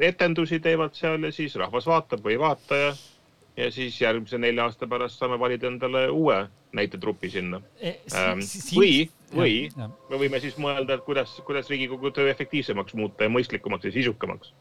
[0.01, 2.89] etendusi teevad seal ja siis rahvas vaatab või ei vaata ja
[3.57, 6.39] ja siis järgmise nelja aasta pärast saame valida endale uue
[6.73, 7.95] näitetrupi sinna e,.
[8.17, 8.41] Ähm,
[8.73, 8.93] või,
[9.35, 9.89] või ja, ja.
[10.09, 14.53] me võime siis mõelda, et kuidas, kuidas Riigikogu töö efektiivsemaks muuta ja mõistlikumaks ja sisukamaks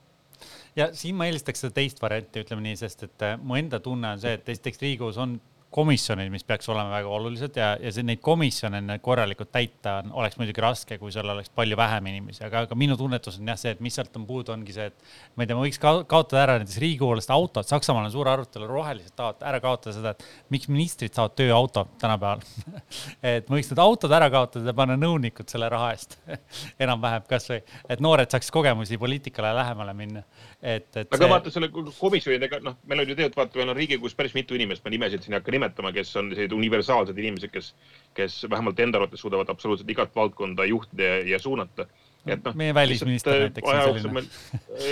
[0.76, 4.14] ja siin ma eelistaks seda teist varianti, ütleme nii, sest et äh, mu enda tunne
[4.16, 5.38] on see, et esiteks Riigikogus on
[5.72, 10.38] komisjonid, mis peaks olema väga olulised ja, ja see, neid komisjone korralikult täita on, oleks
[10.40, 13.74] muidugi raske, kui seal oleks palju vähem inimesi, aga, aga minu tunnetus on jah see,
[13.76, 16.42] et mis sealt on puudu, ongi see, et ma ei tea, ma võiks ka, kaotada
[16.44, 20.70] ära näiteks riigikoolaste autod, Saksamaal on suur arutelu, rohelised tahavad ära kaotada seda, et miks
[20.72, 22.44] ministrid saavad tööauto tänapäeval
[23.34, 26.18] et ma võiks need autod ära kaotada ja panna nõunikud selle raha eest
[26.84, 30.26] enam-vähem kasvõi, et noored saaks kogemusi poliitikale lähemale minna
[30.62, 31.08] et, et.
[31.08, 31.30] aga see...
[31.30, 34.84] vaata selle komisjonidega, noh, meil on ju tegelikult vaata, meil on Riigikogus päris mitu inimest,
[34.84, 37.74] ma nimesid siin ei hakka nimetama, kes on sellised universaalsed inimesed, kes,
[38.14, 41.86] kes vähemalt enda arvates suudavad absoluutselt igat valdkonda juhtida ja, ja suunata.
[42.26, 42.54] et noh.
[42.54, 43.68] meie välisminister äh, näiteks.
[43.68, 44.26] aja jooksul meil,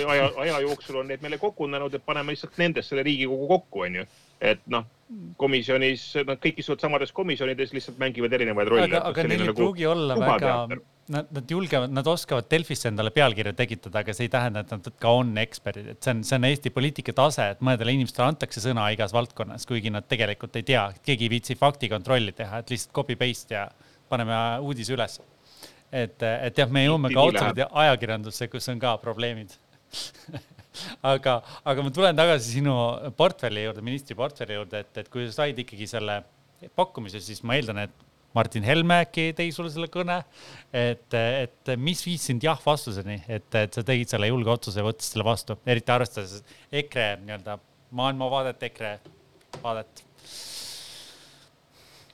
[0.07, 4.07] aja, aja jooksul on need meile kogunenud, et paneme lihtsalt nendest selle Riigikogu kokku, onju.
[4.41, 4.87] et noh
[5.37, 8.87] komisjonis, nad kõik istuvad samades komisjonides, lihtsalt mängivad erinevaid rolle.
[8.87, 10.53] aga, aga neil ei nagu pruugi olla väga,
[11.11, 14.87] nad, nad julgevad, nad oskavad Delfisse endale pealkirja tekitada, aga see ei tähenda, et nad
[15.03, 18.63] ka on eksperdid, et see on, see on Eesti poliitika tase, et mõnedele inimestele antakse
[18.63, 22.95] sõna igas valdkonnas, kuigi nad tegelikult ei tea, keegi ei viitsi faktikontrolli teha, et lihtsalt
[22.95, 23.67] copy paste ja
[24.11, 25.19] paneme uudise üles.
[25.91, 29.57] et, et jah, me jõuame ka otseselt ajakirjandusse, kus on ka probleemid.
[31.03, 32.73] Aga, aga ma tulen tagasi sinu
[33.19, 36.21] portfelli juurde, ministri portfelli juurde, et, et kui sa said ikkagi selle
[36.79, 38.05] pakkumise, siis ma eeldan, et
[38.37, 40.21] Martin Helme äkki tegi sulle selle kõne.
[40.73, 45.15] et, et mis viis sind jah-vastuseni, et, et sa tegid selle julge otsuse ja võtsid
[45.15, 46.39] selle vastu, eriti arvestades
[46.71, 47.57] EKRE nii-öelda
[47.97, 48.93] maailmavaadet, EKRE
[49.63, 50.05] vaadet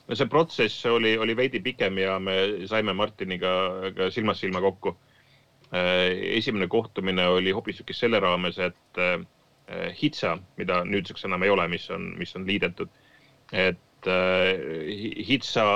[0.08, 3.52] no see protsess oli, oli veidi pikem ja me saime Martiniga
[3.94, 4.96] ka silmast silma kokku
[5.72, 11.90] esimene kohtumine oli hoopistükkis selle raames, et äh, HITSA, mida nüüdseks enam ei ole, mis
[11.90, 12.88] on, mis on liidetud,
[13.52, 15.66] et äh, HITSA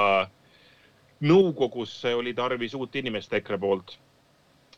[1.22, 3.96] nõukogusse oli tarvis uut inimest EKRE poolt.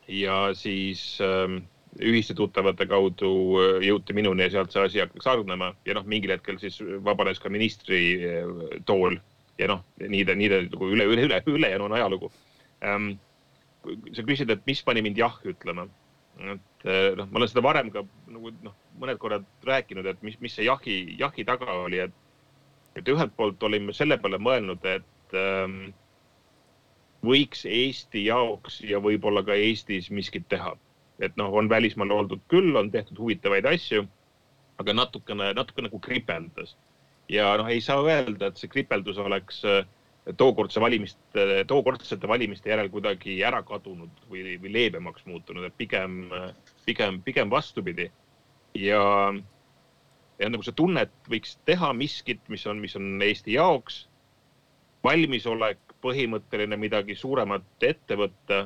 [0.07, 1.63] Ja siis ähm,
[1.97, 3.31] ühiste tuttavate kaudu
[3.81, 7.49] jõuti minuni ja sealt see asi hakkas hargnema ja noh, mingil hetkel siis vabanes ka
[7.49, 8.19] ministri
[8.85, 9.17] tool.
[9.57, 12.29] Ja noh, nii ta, nii ta nagu üle, üle, üle, ülejäänu on ajalugu.
[12.85, 13.13] Ähm,
[14.13, 15.87] sa küsid, et mis pani mind jah ütlema.
[16.35, 20.55] et noh, ma olen seda varem ka nagu noh, mõned korrad rääkinud, et mis, mis
[20.57, 22.15] see jahi, jahi taga oli, et,
[22.95, 25.79] et ühelt poolt olime selle peale mõelnud, et ähm,
[27.25, 30.75] võiks Eesti jaoks ja võib-olla ka Eestis miskit teha.
[31.19, 34.01] et noh, on välismaal oldud küll, on tehtud huvitavaid asju,
[34.83, 36.73] aga natukene, natuke nagu kripeldas
[37.31, 39.85] ja noh, ei saa öelda, et see kripeldus oleks äh,
[40.37, 46.25] tookordse valimiste, tookordsete valimiste järel kuidagi ära kadunud või, või leebemaks muutunud, et pigem,
[46.85, 48.09] pigem, pigem vastupidi.
[48.75, 49.01] ja,
[50.39, 54.05] ja nagu see tunne, et võiks teha miskit, mis on, mis on Eesti jaoks,
[55.05, 58.65] valmisolek põhimõtteline midagi suuremat ette võtta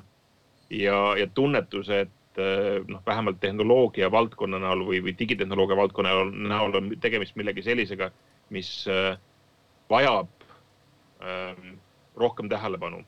[0.70, 2.42] ja, ja tunnetus, et
[2.88, 8.12] noh, vähemalt tehnoloogia valdkonna näol või, või digitehnoloogia valdkonna näol on tegemist millegi sellisega,
[8.56, 8.72] mis
[9.90, 10.30] vajab
[11.24, 11.74] ähm,
[12.20, 13.02] rohkem tähelepanu,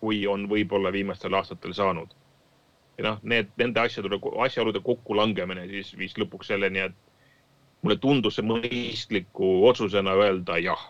[0.00, 2.12] kui on võib-olla viimastel aastatel saanud.
[2.98, 7.11] ja noh, need, nende asjade, asjaolude kokkulangemine siis viis lõpuks selleni, et
[7.82, 10.84] mulle tundus see mõistliku otsusena öelda jah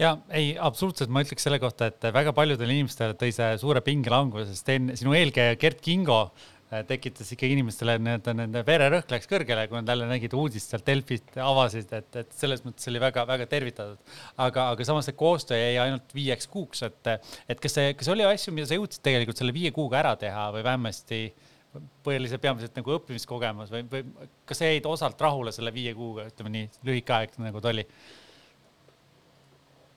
[0.00, 4.48] ja ei, absoluutselt, ma ütleks selle kohta, et väga paljudele inimestele tõi see suure pingelanguse,
[4.52, 6.22] sest teen sinu eelkäija Gert Kingo
[6.70, 10.84] Äh, tekitas ikkagi inimestele nii-öelda nende vererõhk läks kõrgele, kui nad jälle nägid uudist sealt
[10.86, 14.12] Delfist, avasid, et, et selles mõttes oli väga-väga tervitatud.
[14.38, 17.10] aga, aga samas see koostöö jäi ainult viieks kuuks, et,
[17.50, 20.46] et kas see, kas oli asju, mida sa jõudsid tegelikult selle viie kuuga ära teha
[20.54, 21.20] või vähemasti
[22.04, 26.66] põhiliselt peamiselt nagu õppimiskogemus või, või kas jäid osalt rahule selle viie kuuga, ütleme nii
[26.88, 27.86] lühike aeg nagu ta oli?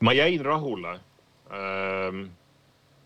[0.03, 0.99] ma jäin rahule
[1.49, 2.25] ähm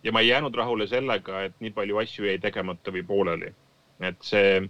[0.04, 3.54] ja ma ei jäänud rahule sellega, et nii palju asju jäi tegemata või pooleli.
[4.00, 4.62] et see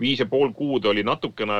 [0.00, 1.58] viis ja pool kuud oli natukene,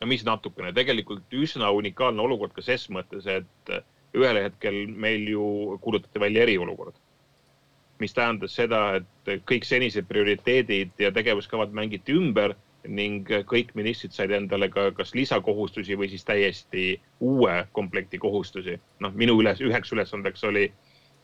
[0.00, 3.74] no mis natukene, tegelikult üsna unikaalne olukord ka ses mõttes, et
[4.16, 5.44] ühel hetkel meil ju
[5.84, 6.96] kuulutati välja eriolukord.
[8.00, 12.54] Mis tähendas seda, et kõik senised prioriteedid ja tegevuskavad mängiti ümber
[12.88, 18.78] ning kõik ministrid said endale ka kas lisakohustusi või siis täiesti uue komplekti kohustusi.
[19.00, 20.68] noh, minu üles, üheks ülesandeks oli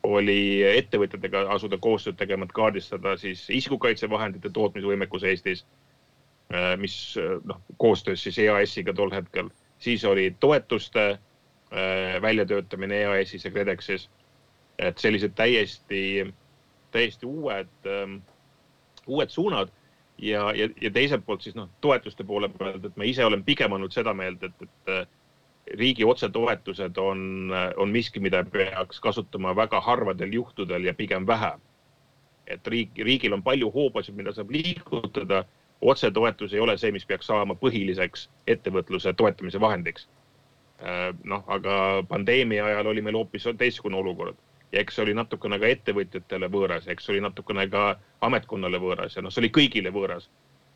[0.05, 5.65] oli ettevõtjatega asuda koostööd tegema, et kaardistada siis isikukaitsevahendite tootmisvõimekus Eestis,
[6.53, 9.49] äh, mis äh, noh, koostöös siis EAS-iga tol hetkel,
[9.79, 14.11] siis oli toetuste äh, väljatöötamine EAS-is ja KredExis.
[14.79, 16.27] et sellised täiesti,
[16.95, 18.21] täiesti uued, ähm,
[19.07, 19.73] uued suunad
[20.19, 23.73] ja, ja, ja teiselt poolt siis noh, toetuste poole pealt, et ma ise olen pigem
[23.75, 30.33] olnud seda meelt, et, et riigi otsetoetused on, on miski, mida peaks kasutama väga harvadel
[30.33, 31.55] juhtudel ja pigem vähe.
[32.47, 35.45] et riik, riigil on palju hoobasid, mida saab liigutada.
[35.81, 40.07] otsetoetus ei ole see, mis peaks saama põhiliseks ettevõtluse toetamise vahendiks.
[40.81, 44.37] Äh, noh, aga pandeemia ajal oli meil hoopis teistsugune olukord
[44.75, 47.85] ja eks see oli natukene ka ettevõtjatele võõras, eks see oli natukene ka
[48.27, 50.29] ametkonnale võõras ja noh, see oli kõigile võõras.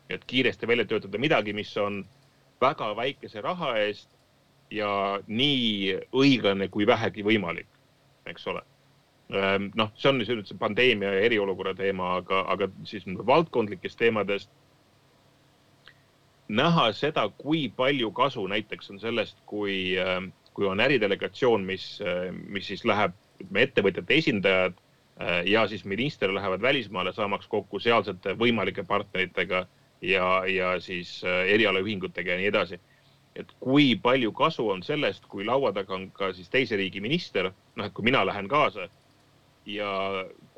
[0.09, 1.99] et kiiresti välja töötada midagi, mis on
[2.61, 4.09] väga väikese raha eest
[4.73, 7.67] ja nii õiglane kui vähegi võimalik,
[8.25, 8.63] eks ole.
[9.29, 14.49] Ehm, noh, see on nüüd see pandeemia ja eriolukorra teema, aga, aga siis valdkondlikest teemadest
[16.49, 21.99] näha seda, kui palju kasu näiteks on sellest, kui, ehm, kui on äridelegatsioon, mis,
[22.49, 28.35] mis siis läheb, ütleme, ettevõtjate esindajad ehm, ja siis minister lähevad välismaale saamaks kokku sealsete
[28.39, 29.65] võimalike partneritega
[30.01, 32.79] ja, ja siis erialaühingutega ja nii edasi.
[33.35, 37.51] Et kui palju kasu on sellest, kui laua taga on ka siis teise riigi minister,
[37.75, 38.89] noh, et kui mina lähen kaasa
[39.69, 39.91] ja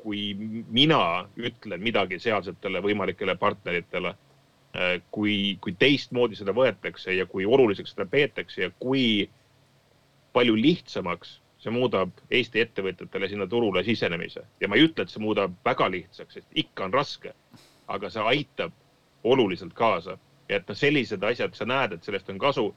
[0.02, 0.32] kui
[0.70, 4.14] mina ütlen midagi sealsetele võimalikele partneritele,
[4.74, 9.28] äh, kui, kui teistmoodi seda võetakse ja kui oluliseks seda peetakse ja kui
[10.32, 14.42] palju lihtsamaks see muudab Eesti ettevõtjatele sinna turule sisenemise.
[14.60, 17.34] Ja ma ei ütle, et see muudab väga lihtsaks, sest ikka on raske,
[17.92, 18.74] aga see aitab
[19.24, 20.18] oluliselt kaasa.
[20.48, 22.72] Ja et noh, sellised asjad, sa näed, et sellest on kasu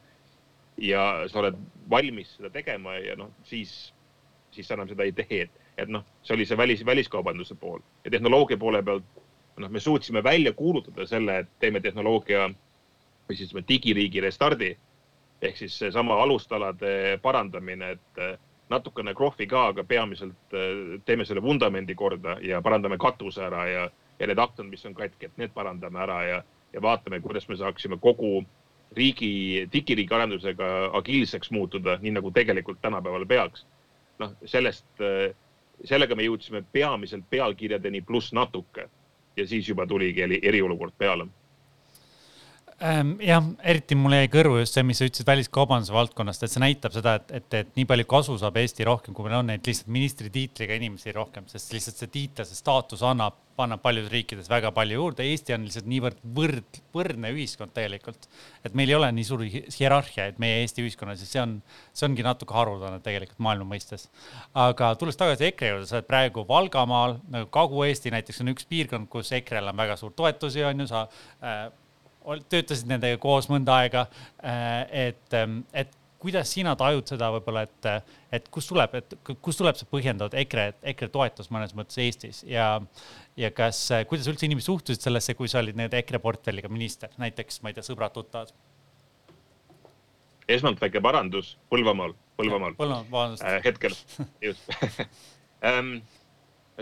[0.77, 1.57] ja sa oled
[1.89, 3.73] valmis seda tegema ja noh, siis,
[4.53, 7.81] siis sa enam seda ei tee, et, et noh, see oli see välis, väliskaubanduse pool.
[8.05, 9.07] Ja tehnoloogia poole pealt,
[9.57, 12.49] noh, me suutsime välja kuulutada selle, et teeme tehnoloogia
[13.25, 14.75] või siis digiriigi restardi.
[15.41, 18.21] Ehk siis seesama alustalade parandamine, et
[18.70, 23.88] natukene krohvi ka, aga peamiselt eh, teeme selle vundamendi korda ja parandame katuse ära ja,
[24.20, 26.43] ja need aknad, mis on katki, et need parandame ära ja
[26.76, 28.43] ja vaatame, kuidas me saaksime kogu
[28.95, 30.68] riigi, digiriigi arendusega
[30.99, 33.66] agiilseks muutuda, nii nagu tegelikult tänapäeval peaks.
[34.20, 34.86] noh, sellest,
[35.84, 38.89] sellega me jõudsime peamiselt pealkirjadeni pluss natuke
[39.38, 41.28] ja siis juba tuligi eriolukord peale
[42.84, 46.59] Ähm, jah, eriti mulle jäi kõrvu just see, mis sa ütlesid väliskaubanduse valdkonnast, et see
[46.59, 49.63] näitab seda, et, et, et nii palju kasu saab Eesti rohkem, kui meil on neid
[49.63, 54.73] lihtsalt ministritiitliga inimesi rohkem, sest lihtsalt see tiitel, see staatus annab, annab paljudes riikides väga
[54.76, 55.23] palju juurde.
[55.23, 58.28] Eesti on lihtsalt niivõrd võrd, võrdne ühiskond tegelikult,
[58.67, 61.55] et meil ei ole nii suuri hierarhiaid meie Eesti ühiskonnas ja see on,
[61.95, 64.09] see ongi natuke haruldane tegelikult maailma mõistes.
[64.51, 69.07] aga tulles tagasi EKRE juurde, sa oled praegu Valgamaal, nagu Kagu-Eesti näiteks on üks piirkond,
[69.07, 71.07] kus EKRE-l on väga suur toetusi, on ju, sa
[71.39, 71.71] äh,
[72.49, 74.07] töötasid nendega koos mõnda aega.
[74.43, 75.93] Äh, et, ähm, et
[76.26, 77.88] kuidas sina tajud seda võib-olla, et,
[78.34, 79.15] et kust tuleb, et
[79.45, 82.80] kust tuleb see põhjendatud EKRE, EKRE toetus mõnes mõttes Eestis ja,
[83.38, 87.61] ja kas, kuidas üldse inimesed suhtusid sellesse, kui sa olid nii-öelda EKRE portfelliga minister, näiteks
[87.61, 88.55] ma ei tea, sõbrad-tuttavad?
[90.49, 92.76] esmalt väike parandus Põlvamaal, Põlvamaal.
[92.78, 93.61] Põlvamaal, vabandust äh,.
[93.65, 93.95] hetkel,
[94.41, 94.69] just
[95.69, 95.97] ähm,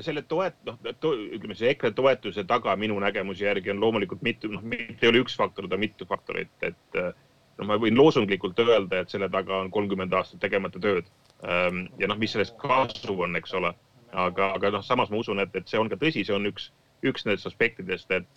[0.01, 4.49] selle toet-, noh to,, ütleme see EKRE toetuse taga minu nägemuse järgi on loomulikult mitu,
[4.51, 8.59] noh, mitte ei ole üks faktor, ta on mitu faktorit, et noh, ma võin loosunglikult
[8.63, 11.09] öelda, et selle taga on kolmkümmend aastat tegemata tööd.
[11.45, 13.73] Ähm, ja noh, mis sellest kasu on, eks ole.
[14.13, 16.67] aga, aga noh, samas ma usun, et, et see on ka tõsi, see on üks,
[17.05, 18.27] üks nendest aspektidest, et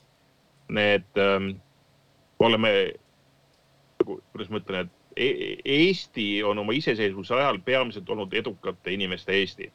[0.73, 1.51] need ähm,,
[2.41, 2.71] oleme,
[4.05, 5.29] kuidas ma ütlen, et e
[5.65, 9.71] Eesti on oma iseseisvuse ajal peamiselt olnud edukate inimeste Eesti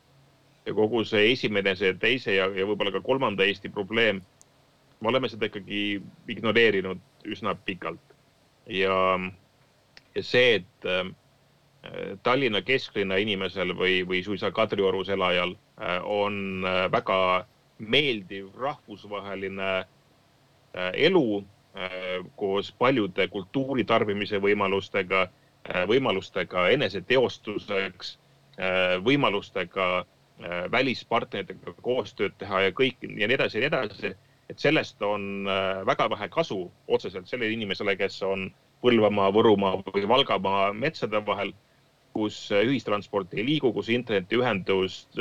[0.66, 4.22] ja kogu see esimene, see teise ja, ja võib-olla ka kolmanda Eesti probleem,
[5.02, 8.04] me oleme seda ikkagi ignoreerinud üsna pikalt.
[8.70, 8.96] ja,
[10.16, 11.10] ja see, et äh,
[12.24, 17.48] Tallinna kesklinna inimesel või, või suisa Kadriorus elajal äh, on äh, väga
[17.80, 28.18] meeldiv rahvusvaheline äh, elu äh, koos paljude kultuuri tarbimise võimalustega äh,, võimalustega eneseteostuseks,
[29.02, 29.86] võimalustega
[30.72, 34.14] välispartneritega koostööd teha ja kõik ja nii edasi ja nii edasi.
[34.52, 38.50] et sellest on äh, väga vähe kasu otseselt sellele inimesele, kes on
[38.84, 41.54] Põlvamaa, Võrumaa või Valgamaa metsade vahel,
[42.14, 45.16] kus äh, ühistransport ei liigu, kus internetiühendust,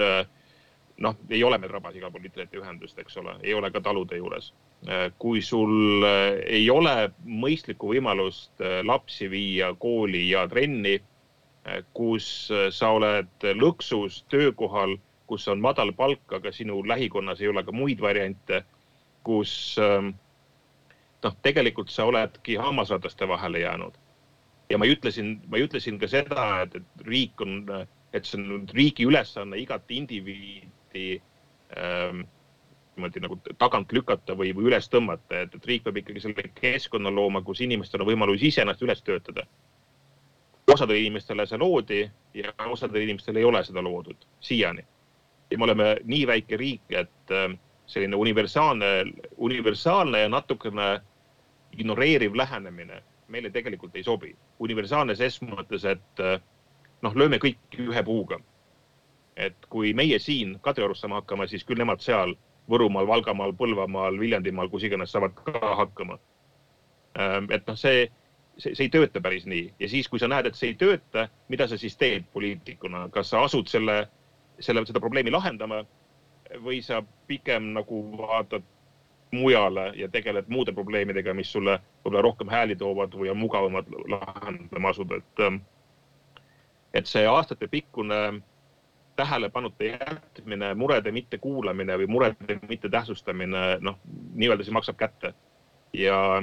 [0.98, 4.52] noh, ei ole meil rabas igal pool internetiühendust, eks ole, ei ole ka talude juures.
[5.18, 6.04] kui sul
[6.46, 10.96] ei ole mõistlikku võimalust lapsi viia kooli ja trenni,
[11.92, 14.96] kus sa oled lõksus töökohal
[15.30, 18.64] kus on madal palk, aga sinu lähikonnas ei ole ka muid variante,
[19.26, 20.10] kus ähm,
[21.22, 23.94] noh, tegelikult sa oledki hammasrataste vahele jäänud.
[24.70, 27.54] ja ma ütlesin, ma ütlesin ka seda, et, et riik on,
[28.14, 31.06] et see on riigi ülesanne igat indiviidi
[31.78, 32.22] ähm,
[32.96, 37.10] niimoodi nagu tagant lükata või, või üles tõmmata, et, et riik peab ikkagi selle keskkonna
[37.14, 39.46] looma, kus inimestel on võimalus iseennast üles töötada.
[40.70, 42.00] osadele inimestele see loodi
[42.34, 44.86] ja osadele inimestele ei ole seda loodud siiani
[45.51, 47.51] ja me oleme nii väike riik, et äh,
[47.86, 48.86] selline universaalne,
[49.36, 51.01] universaalne ja natukene
[51.72, 54.36] ignoreeriv lähenemine meile tegelikult ei sobi.
[54.59, 56.40] universaalne ses mõttes, et äh,
[57.03, 58.40] noh, lööme kõik ühe puuga.
[59.36, 62.34] et kui meie siin Kadriorus saame hakkama, siis küll nemad seal
[62.68, 66.18] Võrumaal, Valgamaal, Põlvamaal, Viljandimaal, kus iganes saavad ka hakkama.
[67.18, 68.11] Ähm, et noh, see,
[68.59, 71.28] see, see ei tööta päris nii ja siis, kui sa näed, et see ei tööta,
[71.48, 74.03] mida sa siis teed poliitikuna, kas sa asud selle
[74.61, 75.82] selle, seda probleemi lahendama
[76.64, 78.64] või sa pigem nagu vaatad
[79.30, 84.90] mujale ja tegeled muude probleemidega, mis sulle võib-olla rohkem hääli toovad või on mugavamad lahendama
[84.90, 85.44] asuda, et.
[85.46, 85.61] Ähm,
[86.94, 88.40] et see aastatepikkune
[89.16, 93.98] tähelepanuta jätmine, murede mittekuulamine või murede mittetähtsustamine, noh,
[94.34, 95.34] nii-öelda see maksab kätte.
[95.92, 96.42] ja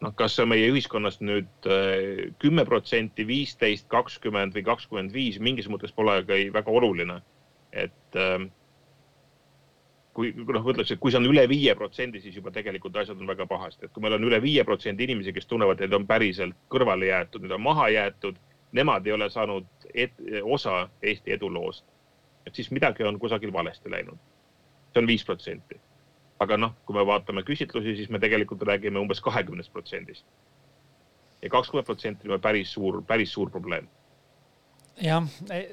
[0.00, 5.40] noh, kas see on meie ühiskonnast nüüd äh, kümme protsenti, viisteist, kakskümmend või kakskümmend viis,
[5.42, 7.20] mingis mõttes pole ka väga oluline.
[7.70, 8.48] et ähm,
[10.14, 13.30] kui noh, ütleks, et kui see on üle viie protsendi, siis juba tegelikult asjad on
[13.30, 16.56] väga pahasti, et kui meil on üle viie protsendi inimesi, kes tunnevad, et on päriselt
[16.72, 18.40] kõrvale jäetud, need on maha jäetud,
[18.74, 21.84] nemad ei ole saanud et, osa Eesti eduloost.
[22.46, 24.18] et siis midagi on kusagil valesti läinud.
[24.90, 25.78] see on viis protsenti
[26.40, 30.24] aga noh, kui me vaatame küsitlusi, siis me tegelikult räägime umbes kahekümnest protsendist.
[31.42, 33.88] ja kakskümmend protsenti on päris suur, päris suur probleem
[35.00, 35.24] jah,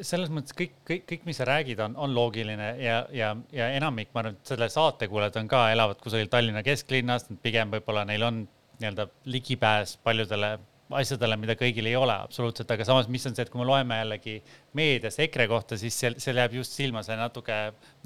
[0.06, 4.14] selles mõttes kõik, kõik, kõik, mis sa räägid, on, on loogiline ja, ja, ja enamik,
[4.14, 8.24] ma arvan, et selle saate kuulajad on ka, elavad kusagil Tallinna kesklinnas, pigem võib-olla neil
[8.24, 8.42] on
[8.80, 10.58] nii-öelda ligipääs paljudele
[10.96, 13.98] asjadele, mida kõigil ei ole absoluutselt, aga samas, mis on see, et kui me loeme
[14.00, 14.38] jällegi
[14.78, 17.56] meedias EKRE kohta, siis seal, seal jääb just silma see natuke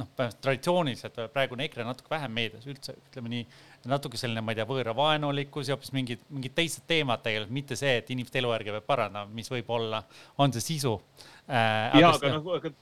[0.01, 3.43] noh, traditsiooniliselt praegune EKRE natuke vähem meedias üldse, ütleme nii,
[3.91, 7.99] natuke selline, ma ei tea, võõravaenulikkus ja hoopis mingid, mingid teised teemad tegelikult, mitte see,
[8.01, 10.01] et inimeste elujärge peab parandama, mis võib olla,
[10.41, 10.95] on see sisu
[11.45, 11.99] äh,.
[12.01, 12.73] ja, aga noh, aga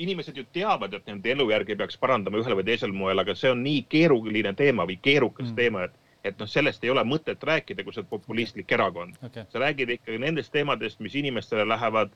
[0.00, 3.60] inimesed ju teavad, et nende elujärge peaks parandama ühel või teisel moel, aga see on
[3.64, 5.60] nii keeruline teema või keerukas mm.
[5.60, 9.18] teema, et et noh, sellest ei ole mõtet rääkida, kui sa oled populistlik erakond.
[9.22, 9.44] Okay..
[9.52, 12.14] sa räägid ikkagi nendest teemadest, mis inimestele lähevad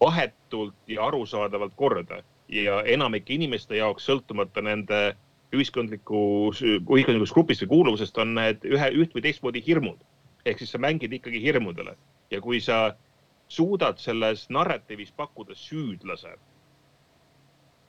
[0.00, 2.22] vahetult ja arusaadavalt korda.
[2.48, 5.02] Ja enamike inimeste jaoks, sõltumata nende
[5.52, 10.00] ühiskondliku, ühiskondlikust grupist või kuuluvusest, on need ühe, üht või teistmoodi hirmud.
[10.44, 11.94] ehk siis sa mängid ikkagi hirmudele.
[12.30, 12.96] Ja kui sa
[13.48, 16.32] suudad selles narratiivis pakkuda süüdlase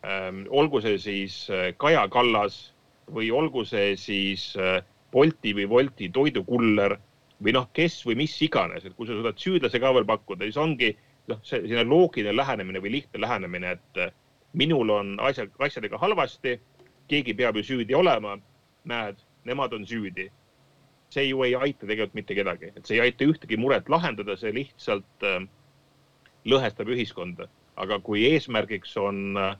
[0.05, 2.73] ähm,, olgu see siis äh, Kaja Kallas
[3.09, 4.83] või olgu see siis äh,
[5.13, 6.97] Bolti või Wolti toidukuller
[7.43, 10.59] või noh, kes või mis iganes, et kui sa suudad süüdlase ka veel pakkuda, siis
[10.61, 10.93] ongi
[11.29, 14.13] noh, see selline loogiline lähenemine või lihtne lähenemine, et äh,
[14.53, 16.57] minul on asja, asjadega halvasti,
[17.11, 18.37] keegi peab ju süüdi olema.
[18.83, 19.15] näed,
[19.47, 20.29] nemad on süüdi.
[21.13, 24.51] see ju ei aita tegelikult mitte kedagi, et see ei aita ühtegi muret lahendada, see
[24.51, 25.45] lihtsalt äh,
[26.45, 27.47] lõhestab ühiskonda,
[27.77, 29.55] aga kui eesmärgiks on äh,,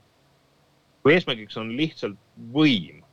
[1.02, 2.18] kui eesmärgiks on lihtsalt
[2.52, 3.03] võim,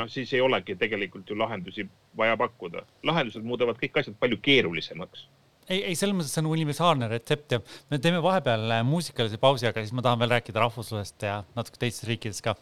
[0.00, 1.86] noh, siis ei olegi tegelikult ju lahendusi
[2.16, 2.86] vaja pakkuda.
[3.06, 5.28] lahendused muudavad kõik asjad palju keerulisemaks
[5.70, 7.60] ei, ei selles mõttes see on universaalne retsept ja
[7.92, 11.80] me teeme vahepeal äh, muusikalise pausi, aga siis ma tahan veel rääkida rahvuslusest ja natuke
[11.82, 12.56] teistest riikidest ka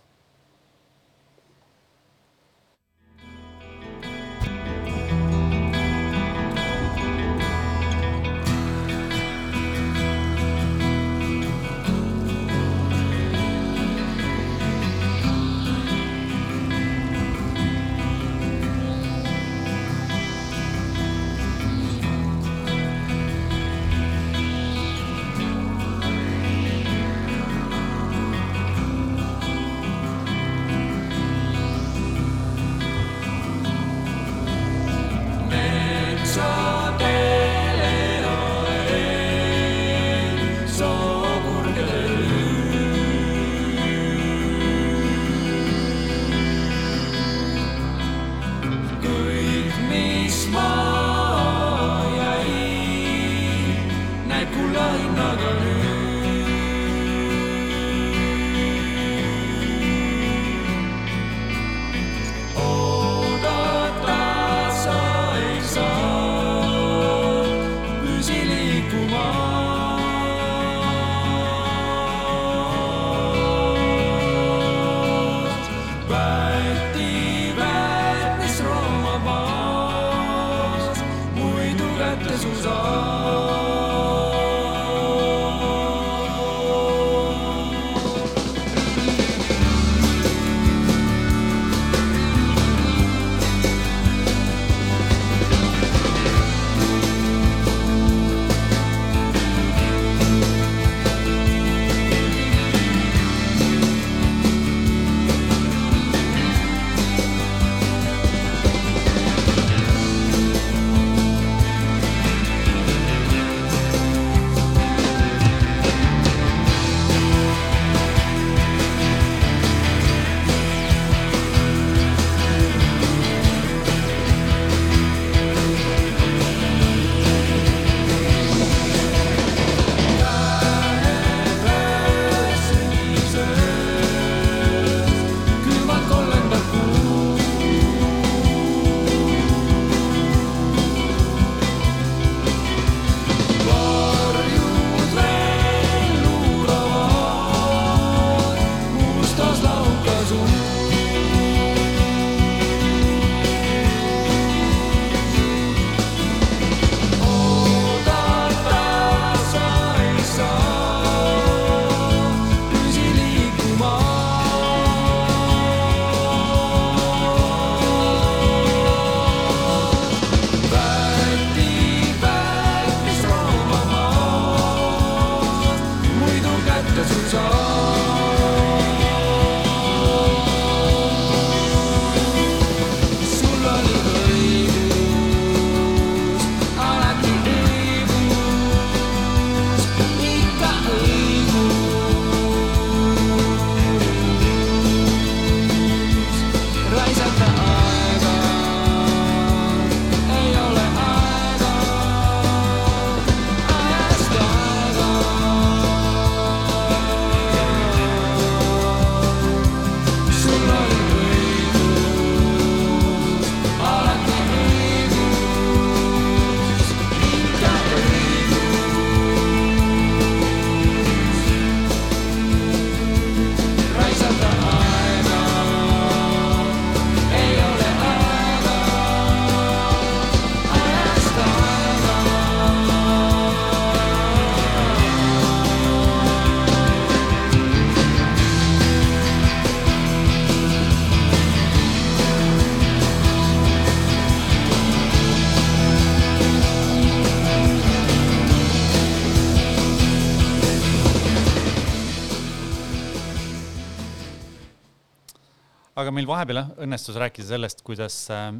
[255.99, 258.53] aga meil vahepeal õnnestus rääkida sellest, kuidas äh,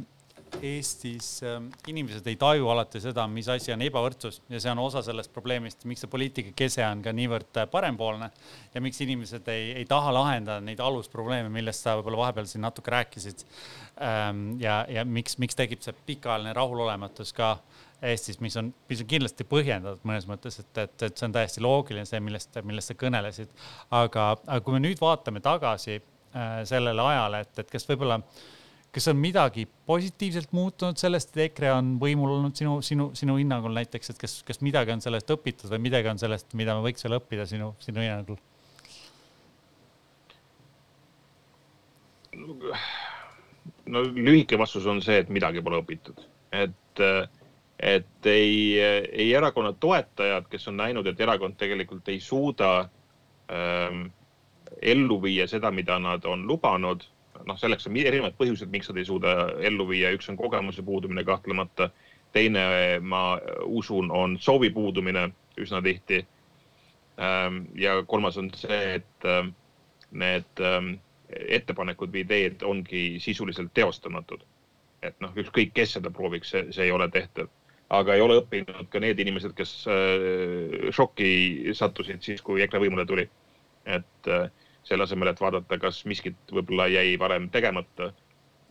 [0.65, 5.03] Eestis ähm, inimesed ei taju alati seda, mis asi on ebavõrdsus ja see on osa
[5.05, 8.31] sellest probleemist, miks see poliitika kese on ka niivõrd äh, parempoolne
[8.73, 12.91] ja miks inimesed ei, ei taha lahendada neid alusprobleeme, millest sa võib-olla vahepeal siin natuke
[12.95, 13.45] rääkisid.
[14.01, 17.55] Ähm, ja, ja miks, miks tekib see pikaajaline rahulolematus ka
[18.09, 21.63] Eestis, mis on, mis on kindlasti põhjendatud mõnes mõttes, et, et, et see on täiesti
[21.63, 23.51] loogiline, see, millest, millest sa kõnelesid.
[23.91, 26.07] aga, aga kui me nüüd vaatame tagasi äh,
[26.69, 28.19] sellele ajale, et, et kas võib-olla,
[28.93, 33.73] kas on midagi positiivselt muutunud sellest, et EKRE on võimul olnud sinu, sinu, sinu hinnangul
[33.77, 37.05] näiteks, et kas, kas midagi on sellest õpitud või midagi on sellest, mida me võiks
[37.05, 38.39] veel õppida sinu, sinu hinnangul?
[43.89, 46.21] no lühike vastus on see, et midagi pole õpitud,
[46.55, 47.25] et äh,
[47.79, 48.79] et ei,
[49.11, 52.71] ei erakonna toetajad, kes on näinud, et erakond tegelikult ei suuda
[53.51, 54.09] ähm,
[54.81, 57.03] ellu viia seda, mida nad on lubanud.
[57.47, 61.23] noh, selleks on erinevad põhjused, miks nad ei suuda ellu viia, üks on kogemuse puudumine
[61.23, 61.89] kahtlemata.
[62.33, 66.25] teine, ma usun, on soovi puudumine üsna tihti
[67.19, 67.63] ähm,.
[67.75, 69.53] ja kolmas on see, et ähm,
[70.11, 70.99] need ähm,
[71.29, 74.43] ettepanekud või ideed ongi sisuliselt teostamatud.
[75.01, 77.49] et noh, ükskõik, kes seda prooviks, see, see ei ole tehtav
[77.89, 83.05] aga ei ole õppinud ka need inimesed, kes äh, šoki sattusid siis, kui EKRE võimule
[83.09, 83.25] tuli.
[83.97, 84.47] Et äh,
[84.87, 88.11] selle asemel, et vaadata, kas miskit võib-olla jäi varem tegemata.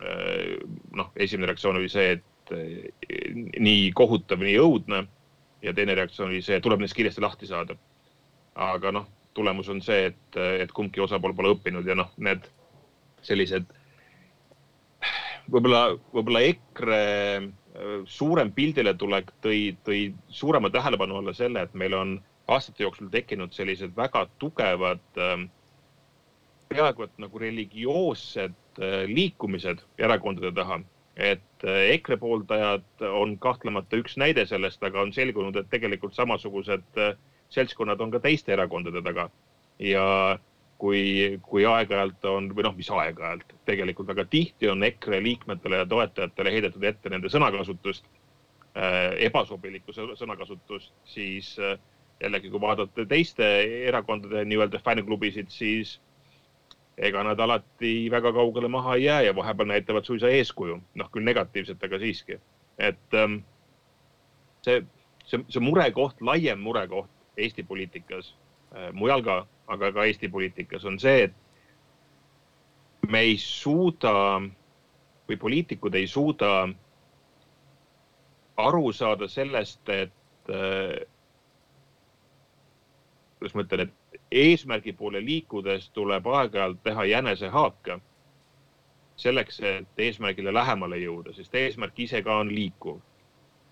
[0.02, 0.56] Äh,
[0.96, 5.02] noh, esimene reaktsioon oli see, et nii kohutav, nii õudne
[5.60, 7.76] ja teine reaktsioon oli see, tuleb neist kiiresti lahti saada.
[8.58, 9.04] aga noh,
[9.36, 12.48] tulemus on see, et, et kumbki osapool pole õppinud ja noh, need
[13.22, 13.68] sellised
[15.52, 15.82] võib-olla,
[16.14, 17.02] võib-olla EKRE
[18.08, 22.16] suurem pildile tulek tõi, tõi suurema tähelepanu alla selle, et meil on
[22.48, 25.48] aastate jooksul tekkinud sellised väga tugevad ähm,
[26.68, 30.80] peaaegu et nagu religioossed äh, liikumised erakondade taha.
[31.16, 37.00] et äh, EKRE pooldajad on kahtlemata üks näide sellest, aga on selgunud, et tegelikult samasugused
[37.02, 37.16] äh,
[37.50, 39.30] seltskonnad on ka teiste erakondade taga.
[39.78, 40.38] ja
[40.78, 45.86] kui, kui aeg-ajalt on või noh, mis aeg-ajalt, tegelikult väga tihti on EKRE liikmetele ja
[45.90, 48.06] toetajatele heidetud ette nende sõnakasutust
[48.76, 51.74] äh,, ebasobilikku sõnakasutust, siis äh,
[52.20, 53.46] jällegi, kui vaadata teiste
[53.88, 55.98] erakondade nii-öelda fänniklubisid, siis
[56.98, 61.24] ega nad alati väga kaugele maha ei jää ja vahepeal näitavad suisa eeskuju, noh küll
[61.24, 62.40] negatiivset, aga siiski.
[62.78, 63.40] et ähm,
[64.62, 64.82] see,
[65.24, 68.34] see, see murekoht, laiem murekoht Eesti poliitikas
[68.74, 74.12] äh,, mujal ka aga ka Eesti poliitikas on see, et me ei suuda
[75.28, 76.50] või poliitikud ei suuda
[78.58, 80.96] aru saada sellest, et äh,
[83.38, 87.98] kuidas ma ütlen, et eesmärgi poole liikudes tuleb aeg-ajalt teha jänesehaake
[89.18, 93.00] selleks, et eesmärgile lähemale jõuda, sest eesmärk ise ka on liikuv.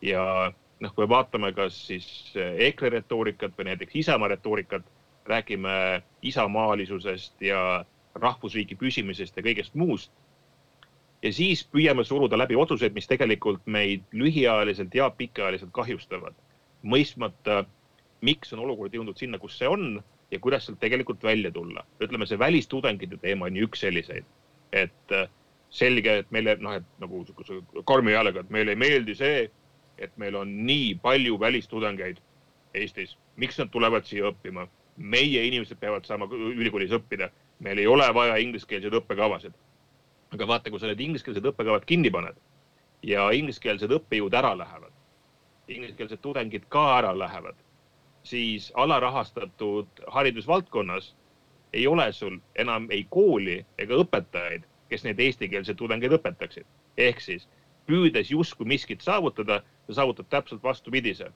[0.02, 2.06] ja noh, kui vaatame, kas siis
[2.36, 4.84] EKRE retoorikat või näiteks Isamaa retoorikat,
[5.26, 10.12] räägime isamaalisusest ja rahvusriigi püsimisest ja kõigest muust.
[11.22, 16.34] ja siis püüame suruda läbi otsuseid, mis tegelikult meid lühiajaliselt ja pikaajaliselt kahjustavad,
[16.82, 17.64] mõistmata,
[18.24, 21.84] miks on olukord jõudnud sinna, kus see on ja kuidas sealt tegelikult välja tulla.
[22.00, 24.24] ütleme, see välistudengite teema on ju üks selliseid,
[24.72, 25.28] et äh,
[25.70, 29.50] selge, et meile noh, et nagu sihukese karmi häälega, et meile ei meeldi see,
[29.98, 32.18] et meil on nii palju välistudengeid
[32.76, 37.28] Eestis, miks nad tulevad siia õppima meie inimesed peavad saama ülikoolis õppida,
[37.64, 39.52] meil ei ole vaja ingliskeelseid õppekavasid.
[40.34, 42.36] aga vaata, kui sa need ingliskeelsed õppekavad kinni paned
[43.06, 44.92] ja ingliskeelsed õppejõud ära lähevad,
[45.68, 47.54] ingliskeelsed tudengid ka ära lähevad,
[48.26, 51.14] siis alarahastatud haridusvaldkonnas
[51.72, 56.66] ei ole sul enam ei kooli ega õpetajaid, kes neid eestikeelseid tudengeid õpetaksid.
[56.96, 57.48] ehk siis
[57.86, 61.30] püüdes justkui miskit saavutada, sa saavutad täpselt vastupidise.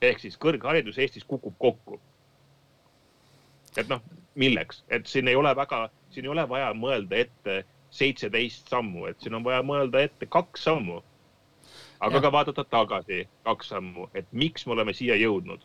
[0.00, 2.00] ehk siis kõrgharidus Eestis kukub kokku
[3.76, 4.00] et noh,
[4.34, 9.20] milleks, et siin ei ole väga, siin ei ole vaja mõelda ette seitseteist sammu, et
[9.20, 11.02] siin on vaja mõelda ette kaks sammu.
[12.00, 12.20] aga ja.
[12.20, 15.64] ka vaadata tagasi kaks sammu, et miks me oleme siia jõudnud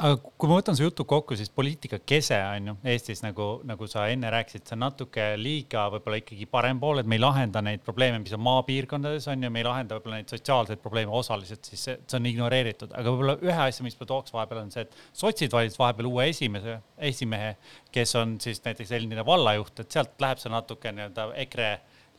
[0.00, 3.84] aga kui ma võtan su jutu kokku, siis poliitika kese on ju Eestis nagu, nagu
[3.90, 7.82] sa enne rääkisid, see on natuke liiga võib-olla ikkagi parempool, et me ei lahenda neid
[7.84, 11.84] probleeme, mis on maapiirkondades on ju, me ei lahenda võib-olla neid sotsiaalseid probleeme osaliselt, siis
[11.88, 14.96] see, see on ignoreeritud, aga võib-olla ühe asja, mis ma tooks vahepeal on see, et
[15.24, 16.78] sotsid valisid vahepeal uue esimese,
[17.12, 17.54] esimehe,
[17.92, 21.72] kes on siis näiteks endine vallajuht, et sealt läheb see natuke nii-öelda EKRE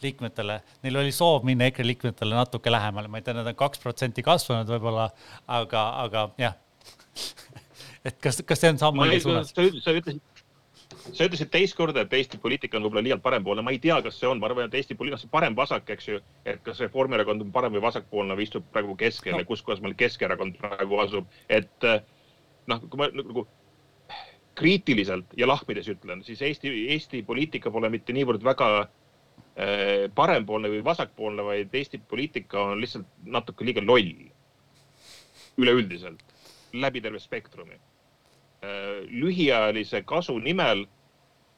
[0.04, 3.82] liikmetele, neil oli soov minna EKRE liikmetele natuke lähemale, ma ei tea, nad on kaks
[3.82, 5.10] protsenti kasvanud võib-olla,
[5.58, 6.60] aga, aga jah
[8.08, 9.52] et kas, kas see on samm õiges suunas?
[9.56, 10.44] sa ütlesid,
[11.12, 14.18] sa ütlesid teist korda, et Eesti poliitika on võib-olla liialt parempoolne, ma ei tea, kas
[14.20, 17.54] see on, ma arvan, et Eesti poliitika, see parem-vasak, eks ju, et kas Reformierakond on
[17.56, 19.50] parem või vasakpoolne või istub praegu keskel ja No.
[19.50, 22.02] kus kohas meil Keskerakond praegu asub, et eh,
[22.72, 23.46] noh, kui ma nagu
[24.60, 30.84] kriitiliselt ja lahmides ütlen, siis Eesti, Eesti poliitika pole mitte niivõrd väga eh, parempoolne või
[30.86, 34.30] vasakpoolne, vaid Eesti poliitika on lihtsalt natuke liiga loll.
[35.54, 36.22] üleüldiselt,
[36.74, 37.93] läbi terve spektrumi Äh,
[38.64, 40.86] lühiajalise kasu nimel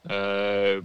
[0.10, 0.84] äh,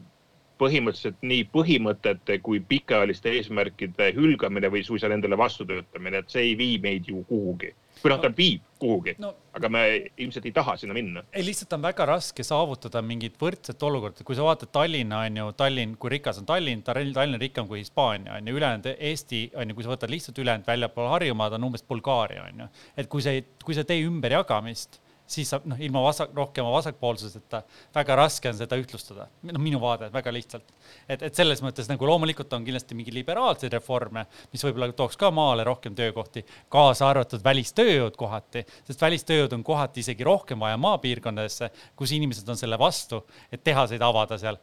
[0.61, 6.57] põhimõtteliselt nii põhimõtete kui pikaajaliste eesmärkide hülgamine või suisa nendele vastu töötamine, et see ei
[6.59, 7.73] vii meid ju kuhugi.
[8.01, 9.81] või noh, ta viib kuhugi no., aga me
[10.17, 11.25] ilmselt ei taha sinna minna.
[11.33, 15.51] ei, lihtsalt on väga raske saavutada mingit võrdset olukorda, kui sa vaatad Tallinna on ju,
[15.57, 19.73] Tallinn, kui rikas on Tallinn, Tallinn on rikkam kui Hispaania on ju, ülejäänud Eesti on
[19.73, 22.73] ju, kui sa võtad lihtsalt ülejäänud väljapool Harjumaad on umbes Bulgaaria on ju.
[22.97, 25.01] et kui sa ei, kui sa ei tee ümberjagamist,
[25.31, 27.63] siis saab noh, ilma vasak, rohkema vasakpoolsuseta
[27.95, 29.29] väga raske on seda ühtlustada.
[29.47, 30.73] noh, minu vaade väga lihtsalt.
[31.09, 35.31] et, et selles mõttes nagu loomulikult on kindlasti mingi liberaalseid reforme, mis võib-olla tooks ka
[35.35, 41.71] maale rohkem töökohti, kaasa arvatud välistööjõud kohati, sest välistööjõud on kohati isegi rohkem vaja maapiirkondadesse,
[41.97, 44.59] kus inimesed on selle vastu, et tehaseid avada seal,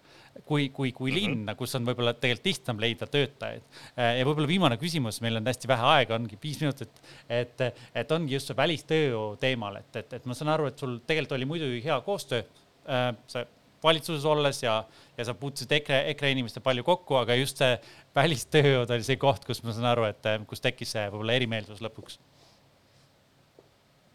[0.45, 3.65] kui, kui, kui linna, kus on võib-olla tegelikult lihtsam leida töötajaid.
[3.97, 8.37] ja võib-olla viimane küsimus, meil on hästi vähe aega, ongi viis minutit, et, et ongi
[8.37, 11.83] just see välistööjõu teemal, et, et, et ma saan aru, et sul tegelikult oli muidugi
[11.85, 13.45] hea koostöö äh, sa
[13.83, 14.79] valitsuses olles ja,
[15.17, 17.75] ja sa puutusid EKRE, EKRE inimeste palju kokku, aga just see
[18.17, 21.83] välistööjõud oli see koht, kus ma saan aru, et äh, kus tekkis see võib-olla erimeelsus
[21.85, 22.19] lõpuks.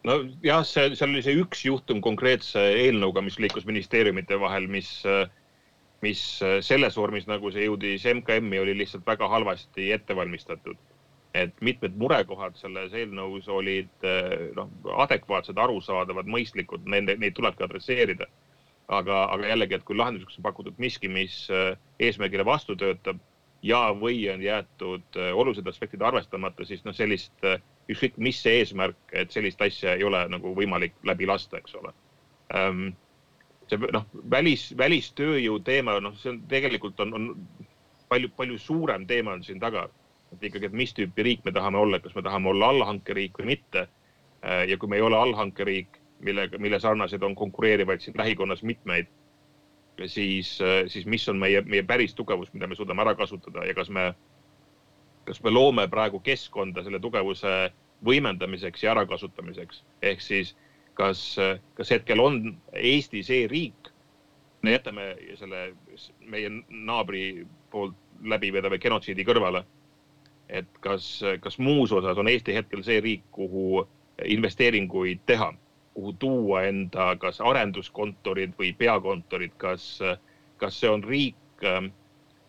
[0.08, 4.90] nojah, see, seal oli see üks juhtum konkreetse eelnõuga, mis liikus ministeeriumite vahel, mis,
[6.02, 6.20] mis
[6.66, 10.76] selles vormis, nagu see jõudis MKM-i, oli lihtsalt väga halvasti ette valmistatud.
[11.34, 14.04] et mitmed murekohad selles eelnõus olid
[14.56, 14.68] noh,
[15.04, 18.26] adekvaatsed, arusaadavad, mõistlikud, nende, neid tulebki adresseerida.
[18.88, 23.22] aga, aga jällegi, et kui lahenduseks on pakutud miski, mis äh, eesmärgile vastu töötab
[23.62, 28.60] ja, või on jäetud äh, olulised aspektid arvestamata, siis noh, sellist äh, ükskõik mis see
[28.62, 31.94] eesmärk, et sellist asja ei ole nagu võimalik läbi lasta, eks ole
[32.54, 32.92] ähm,.
[33.72, 37.28] See noh, välis, välistööjõu teema, noh, see on tegelikult on, on
[38.12, 39.88] palju, palju suurem teema on siin taga.
[40.32, 43.50] et ikkagi, et mis tüüpi riik me tahame olla, kas me tahame olla allhankeriik või
[43.52, 43.88] mitte.
[44.68, 49.06] ja kui me ei ole allhankeriik, millega, mille sarnaseid on konkureerivaid siin lähikonnas mitmeid,
[50.06, 50.58] siis,
[50.88, 54.12] siis mis on meie, meie päris tugevus, mida me suudame ära kasutada ja kas me
[55.24, 57.70] kas me loome praegu keskkonda selle tugevuse
[58.04, 60.56] võimendamiseks ja ärakasutamiseks, ehk siis
[60.94, 61.36] kas,
[61.74, 62.38] kas hetkel on
[62.72, 63.90] Eesti see riik,
[64.62, 65.72] me jätame selle
[66.30, 69.64] meie naabri poolt läbivedava genotsiidi kõrvale.
[70.52, 73.86] et kas, kas muus osas on Eesti hetkel see riik, kuhu
[74.24, 75.52] investeeringuid teha,
[75.94, 79.86] kuhu tuua enda kas arenduskontorid või peakontorid, kas,
[80.60, 81.64] kas see on riik,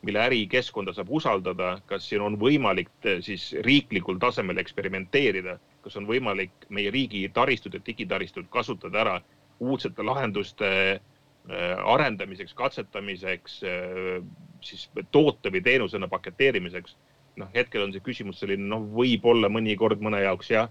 [0.04, 2.92] mille ärikeskkonda saab usaldada, kas siin on võimalik
[3.24, 9.16] siis riiklikul tasemel eksperimenteerida, kas on võimalik meie riigi taristut ja digitaristut kasutada ära
[9.60, 11.02] uudsete lahenduste eh,
[11.96, 13.60] arendamiseks, katsetamiseks,
[14.64, 16.96] siis toote või teenusena paketeerimiseks.
[17.36, 20.70] noh, hetkel on see küsimus selline, noh, võib-olla mõnikord mõne jaoks jah.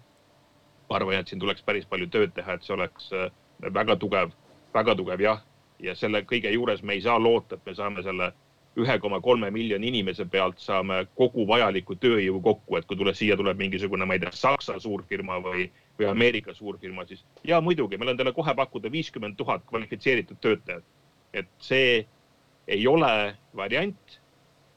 [0.89, 3.31] ma arvan, et siin tuleks päris palju tööd teha, et see oleks eh,
[3.73, 4.33] väga tugev,
[4.75, 5.43] väga tugev jah.
[5.79, 8.33] ja selle kõige juures me ei saa loota, et me saame selle
[8.81, 13.37] ühe koma kolme miljoni inimese pealt saame kogu vajaliku tööjõu kokku, et kui tule siia
[13.37, 15.67] tuleb mingisugune, ma ei tea, Saksa suurfirma või,
[15.99, 20.85] või Ameerika suurfirma, siis ja muidugi, meil on teile kohe pakkuda viiskümmend tuhat kvalifitseeritud töötajat.
[21.33, 22.07] et see
[22.69, 24.19] ei ole variant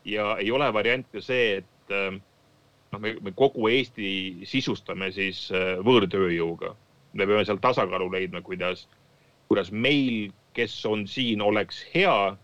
[0.05, 2.15] ja ei ole variant ka see, et äh,
[2.91, 6.75] noh, me, me kogu Eesti sisustame siis äh, võõrtööjõuga.
[7.13, 8.87] me peame seal tasakaalu leidma, kuidas,
[9.47, 12.35] kuidas meil, kes on siin, oleks hea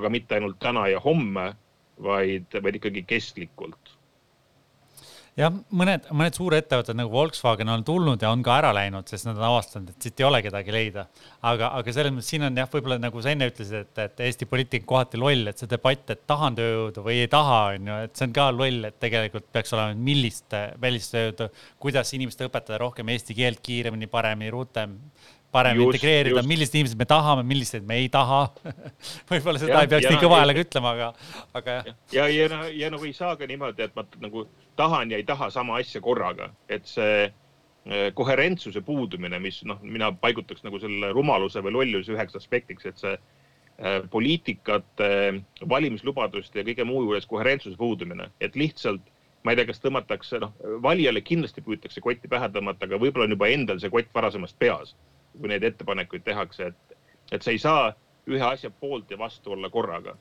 [0.00, 1.52] aga mitte ainult täna ja homme,
[2.00, 3.96] vaid, vaid ikkagi kestlikult.
[5.38, 9.38] jah, mõned, mõned suurettevõtted nagu Volkswagen on tulnud ja on ka ära läinud, sest nad
[9.38, 11.06] on avastanud, et siit ei ole kedagi leida.
[11.52, 14.48] aga, aga selles mõttes siin on jah, võib-olla nagu sa enne ütlesid, et, et Eesti
[14.50, 18.16] poliitika kohati loll, et see debatt, et tahan tööjõudu või ei taha, on ju, et
[18.16, 23.38] see on ka loll, et tegelikult peaks olema, millist välistööjõudu, kuidas inimestele õpetada rohkem eesti
[23.38, 24.98] keelt kiiremini, paremini, rutem
[25.52, 28.40] paremini Just, integreerida, millised inimesed me tahame, millised me ei taha.
[29.30, 31.10] Võib-olla seda Jah, ei peaks ja nii kõva häälega ütlema, aga,
[31.58, 31.90] aga jah.
[32.14, 34.46] ja, ja, ja, ja nagu ei saa ka niimoodi, et ma nagu
[34.78, 40.12] tahan ja ei taha sama asja korraga, et see eh, koherentsuse puudumine, mis noh, mina
[40.22, 45.12] paigutaks nagu selle rumaluse või lolluse üheks aspektiks, et see eh, poliitikate,
[45.68, 49.02] valimislubaduste ja kõige muu juures koherentsuse puudumine, et lihtsalt
[49.42, 50.52] ma ei tea, kas tõmmatakse, noh,
[50.84, 54.92] valijale kindlasti püütakse kotti pähe tõmmata, aga võib-olla on juba endal see kott varasemast peas,
[55.38, 56.96] kui neid ettepanekuid tehakse, et,
[57.32, 57.92] et sa ei saa
[58.30, 60.16] ühe asja poolt ja vastu olla korraga.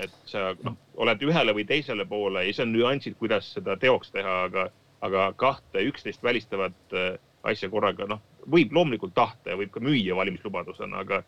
[0.00, 4.08] et sa noh, oled ühele või teisele poole ja see on nüansid, kuidas seda teoks
[4.14, 4.62] teha, aga,
[5.04, 10.16] aga kahte üksteist välistavat äh, asja korraga, noh, võib loomulikult tahta ja võib ka müüa
[10.16, 11.20] valimislubadusena, aga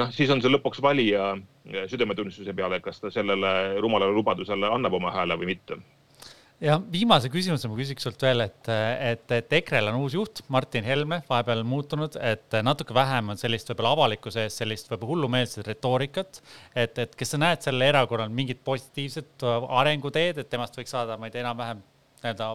[0.00, 3.52] noh, siis on see lõpuks valija äh, südametunnistuse peale, kas ta sellele
[3.84, 5.78] rumalale lubadusele annab oma hääle või mitte
[6.62, 10.86] ja viimase küsimuse ma küsiks sult veel, et, et, et EKRE-l on uus juht, Martin
[10.86, 16.40] Helme, vahepeal muutunud, et natuke vähem on sellist võib-olla avalikkuse ees sellist võib-olla hullumeelset retoorikat.
[16.74, 19.44] et, et kas sa näed sellel erakonnal mingit positiivset
[19.82, 21.82] arenguteed, et temast võiks saada, ma ei tea, enam-vähem
[22.22, 22.54] nii-öelda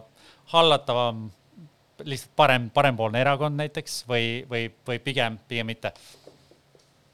[0.52, 1.28] hallatavam,
[2.02, 5.94] lihtsalt parem, parempoolne erakond näiteks või, või, või pigem, pigem mitte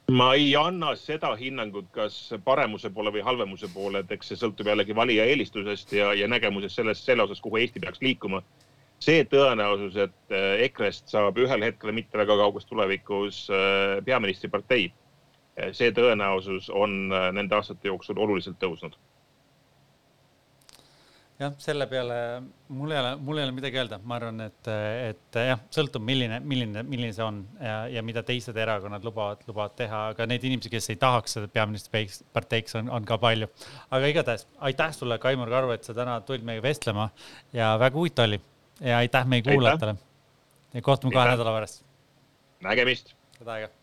[0.09, 4.71] ma ei anna seda hinnangut, kas paremuse poole või halvemuse poole, et eks see sõltub
[4.71, 8.43] jällegi valija eelistusest ja, ja nägemusest sellest, selle osas, kuhu Eesti peaks liikuma.
[8.99, 14.89] see tõenäosus, et äh, EKRE-st saab ühel hetkel mitte väga kauges tulevikus äh, peaministripartei,
[15.61, 18.97] äh, see tõenäosus on nende aastate jooksul oluliselt tõusnud
[21.39, 22.17] jah, selle peale
[22.75, 24.71] mul ei ole, mul ei ole midagi öelda, ma arvan, et,
[25.11, 29.77] et jah, sõltub, milline, milline, milline see on ja, ja mida teised erakonnad lubavad, lubavad
[29.79, 33.51] teha, aga neid inimesi, kes ei tahaks seda peaministriparteiks, on, on ka palju.
[33.95, 37.11] aga igatahes aitäh sulle, Kaimar Karu, et sa täna tulid meiega vestlema
[37.55, 38.43] ja väga huvitav oli
[38.81, 39.97] ja aitäh meie kuulajatele.
[40.75, 41.85] ja kohtume kahe nädala pärast.
[42.67, 43.15] nägemist.
[43.39, 43.75] head aega